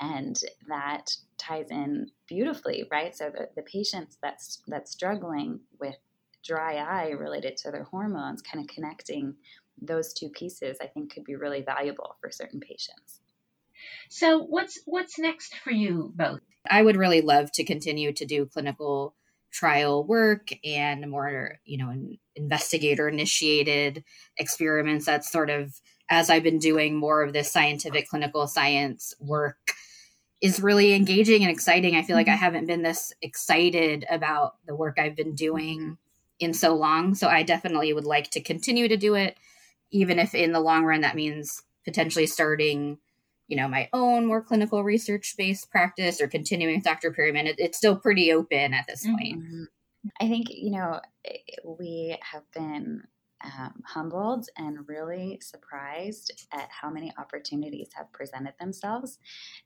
and 0.00 0.38
that 0.68 1.10
ties 1.38 1.70
in 1.70 2.10
beautifully, 2.28 2.86
right? 2.90 3.14
So, 3.16 3.30
the, 3.30 3.48
the 3.56 3.62
patients 3.62 4.18
that's 4.22 4.62
that's 4.66 4.92
struggling 4.92 5.60
with 5.80 5.96
dry 6.44 6.76
eye 6.76 7.10
related 7.10 7.56
to 7.56 7.70
their 7.70 7.84
hormones, 7.84 8.42
kind 8.42 8.62
of 8.62 8.74
connecting 8.74 9.34
those 9.86 10.12
two 10.12 10.28
pieces 10.28 10.78
I 10.80 10.86
think 10.86 11.12
could 11.12 11.24
be 11.24 11.36
really 11.36 11.62
valuable 11.62 12.16
for 12.20 12.30
certain 12.30 12.60
patients. 12.60 13.20
So 14.08 14.38
what's 14.38 14.78
what's 14.84 15.18
next 15.18 15.56
for 15.56 15.70
you 15.70 16.12
both? 16.14 16.40
I 16.70 16.82
would 16.82 16.96
really 16.96 17.20
love 17.20 17.50
to 17.52 17.64
continue 17.64 18.12
to 18.12 18.24
do 18.24 18.46
clinical 18.46 19.14
trial 19.52 20.04
work 20.04 20.48
and 20.64 21.10
more, 21.10 21.58
you 21.64 21.78
know, 21.78 21.92
investigator 22.36 23.08
initiated 23.08 24.04
experiments. 24.38 25.06
That's 25.06 25.30
sort 25.30 25.50
of 25.50 25.80
as 26.08 26.30
I've 26.30 26.42
been 26.42 26.58
doing 26.58 26.96
more 26.96 27.22
of 27.22 27.32
this 27.32 27.50
scientific 27.50 28.08
clinical 28.08 28.46
science 28.46 29.14
work 29.18 29.72
is 30.40 30.60
really 30.60 30.92
engaging 30.92 31.42
and 31.42 31.50
exciting. 31.50 31.94
I 31.94 32.02
feel 32.02 32.16
like 32.16 32.28
I 32.28 32.32
mm-hmm. 32.32 32.40
haven't 32.40 32.66
been 32.66 32.82
this 32.82 33.12
excited 33.22 34.04
about 34.10 34.56
the 34.66 34.74
work 34.74 34.98
I've 34.98 35.16
been 35.16 35.34
doing 35.34 35.98
in 36.40 36.52
so 36.52 36.74
long. 36.74 37.14
So 37.14 37.28
I 37.28 37.44
definitely 37.44 37.92
would 37.92 38.04
like 38.04 38.30
to 38.32 38.40
continue 38.40 38.88
to 38.88 38.96
do 38.96 39.14
it 39.14 39.36
even 39.92 40.18
if 40.18 40.34
in 40.34 40.52
the 40.52 40.60
long 40.60 40.84
run 40.84 41.02
that 41.02 41.16
means 41.16 41.62
potentially 41.84 42.26
starting 42.26 42.98
you 43.48 43.56
know 43.56 43.68
my 43.68 43.88
own 43.92 44.26
more 44.26 44.42
clinical 44.42 44.82
research 44.82 45.34
based 45.36 45.70
practice 45.70 46.20
or 46.20 46.26
continuing 46.26 46.76
with 46.76 46.84
dr 46.84 47.12
periman 47.12 47.46
it, 47.46 47.56
it's 47.58 47.78
still 47.78 47.96
pretty 47.96 48.32
open 48.32 48.74
at 48.74 48.86
this 48.86 49.06
point 49.06 49.40
mm-hmm. 49.40 49.64
i 50.20 50.28
think 50.28 50.46
you 50.50 50.70
know 50.70 51.00
we 51.78 52.16
have 52.22 52.42
been 52.54 53.02
um, 53.44 53.82
humbled 53.84 54.46
and 54.56 54.88
really 54.88 55.40
surprised 55.42 56.46
at 56.52 56.68
how 56.70 56.88
many 56.88 57.12
opportunities 57.18 57.88
have 57.94 58.12
presented 58.12 58.54
themselves 58.60 59.18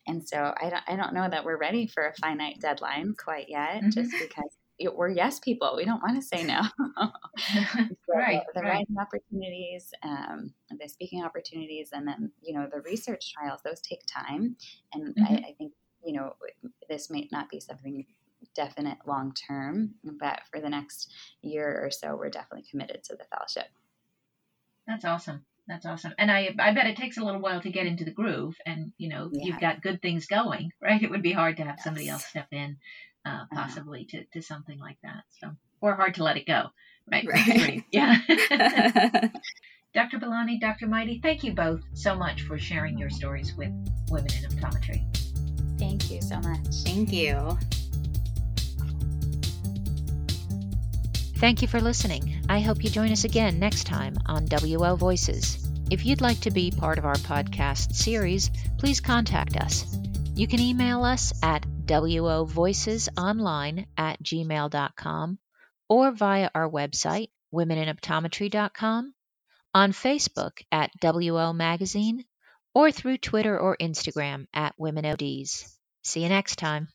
and 0.06 0.26
so 0.26 0.54
i 0.60 0.70
don't, 0.70 0.82
I 0.88 0.96
don't 0.96 1.12
know 1.12 1.28
that 1.28 1.44
we're 1.44 1.58
ready 1.58 1.86
for 1.86 2.06
a 2.06 2.14
finite 2.14 2.60
deadline 2.60 3.14
quite 3.16 3.48
yet 3.48 3.76
mm-hmm. 3.76 3.90
just 3.90 4.12
because 4.12 4.56
we're 4.78 5.08
yes 5.08 5.38
people. 5.38 5.74
We 5.76 5.84
don't 5.84 6.02
want 6.02 6.16
to 6.16 6.22
say 6.22 6.44
no. 6.44 6.60
right. 8.08 8.42
The, 8.54 8.60
right. 8.60 8.64
writing 8.64 8.96
opportunities, 9.00 9.92
um, 10.02 10.52
the 10.78 10.88
speaking 10.88 11.24
opportunities, 11.24 11.90
and 11.92 12.06
then 12.06 12.32
you 12.42 12.54
know 12.54 12.68
the 12.72 12.80
research 12.80 13.32
trials. 13.32 13.60
Those 13.64 13.80
take 13.80 14.02
time, 14.06 14.56
and 14.92 15.14
mm-hmm. 15.14 15.24
I, 15.24 15.36
I, 15.36 15.54
think 15.58 15.72
you 16.04 16.12
know 16.14 16.36
this 16.88 17.10
may 17.10 17.28
not 17.32 17.48
be 17.48 17.60
something 17.60 18.04
definite 18.54 18.98
long 19.06 19.32
term, 19.34 19.94
but 20.04 20.40
for 20.50 20.60
the 20.60 20.68
next 20.68 21.12
year 21.42 21.80
or 21.82 21.90
so, 21.90 22.16
we're 22.16 22.30
definitely 22.30 22.66
committed 22.70 23.02
to 23.04 23.16
the 23.16 23.24
fellowship. 23.24 23.70
That's 24.86 25.04
awesome. 25.04 25.44
That's 25.66 25.84
awesome. 25.84 26.12
And 26.18 26.30
I 26.30 26.54
I 26.58 26.72
bet 26.72 26.86
it 26.86 26.96
takes 26.96 27.16
a 27.16 27.24
little 27.24 27.40
while 27.40 27.60
to 27.60 27.70
get 27.70 27.86
into 27.86 28.04
the 28.04 28.12
groove 28.12 28.56
and 28.66 28.92
you 28.98 29.08
know, 29.08 29.30
yeah. 29.32 29.46
you've 29.46 29.60
got 29.60 29.82
good 29.82 30.00
things 30.00 30.26
going, 30.26 30.70
right? 30.82 31.02
It 31.02 31.10
would 31.10 31.22
be 31.22 31.32
hard 31.32 31.56
to 31.56 31.64
have 31.64 31.76
yes. 31.78 31.84
somebody 31.84 32.08
else 32.08 32.24
step 32.24 32.48
in 32.52 32.76
uh, 33.26 33.30
uh-huh. 33.30 33.46
possibly 33.52 34.04
to, 34.06 34.24
to 34.32 34.42
something 34.42 34.78
like 34.78 34.98
that. 35.02 35.24
So, 35.40 35.50
or 35.80 35.94
hard 35.94 36.14
to 36.14 36.24
let 36.24 36.36
it 36.36 36.46
go, 36.46 36.66
right? 37.10 37.26
right. 37.26 37.84
Yeah. 37.90 38.18
Dr. 39.94 40.18
Balani, 40.18 40.60
Dr. 40.60 40.86
Mighty, 40.86 41.20
thank 41.22 41.42
you 41.42 41.54
both 41.54 41.80
so 41.94 42.14
much 42.14 42.42
for 42.42 42.58
sharing 42.58 42.98
your 42.98 43.10
stories 43.10 43.54
with 43.56 43.72
women 44.10 44.30
in 44.32 44.50
optometry. 44.50 45.04
Thank 45.78 46.10
you 46.10 46.20
so 46.20 46.38
much. 46.40 46.66
Thank 46.84 47.12
you. 47.12 47.58
Thank 51.38 51.60
you 51.60 51.68
for 51.68 51.80
listening. 51.80 52.44
I 52.48 52.60
hope 52.60 52.82
you 52.82 52.90
join 52.90 53.12
us 53.12 53.24
again 53.24 53.58
next 53.58 53.84
time 53.84 54.16
on 54.26 54.46
WO 54.46 54.96
Voices. 54.96 55.68
If 55.90 56.04
you'd 56.04 56.20
like 56.20 56.40
to 56.40 56.50
be 56.50 56.70
part 56.70 56.98
of 56.98 57.04
our 57.04 57.14
podcast 57.14 57.94
series, 57.94 58.50
please 58.78 59.00
contact 59.00 59.56
us. 59.56 59.98
You 60.34 60.46
can 60.46 60.60
email 60.60 61.04
us 61.04 61.32
at 61.42 61.64
wovoicesonline 61.87 63.87
at 63.96 64.22
gmail.com 64.22 65.38
or 65.88 66.12
via 66.12 66.51
our 66.55 66.68
website, 66.68 67.29
womeninoptometry.com, 67.55 69.14
on 69.75 69.92
Facebook 69.92 70.62
at 70.72 70.90
WO 71.03 71.53
Magazine, 71.53 72.25
or 72.75 72.90
through 72.90 73.18
Twitter 73.18 73.59
or 73.59 73.77
Instagram 73.81 74.46
at 74.53 74.75
WomenODs. 74.79 75.72
See 76.03 76.22
you 76.22 76.29
next 76.29 76.57
time. 76.57 76.88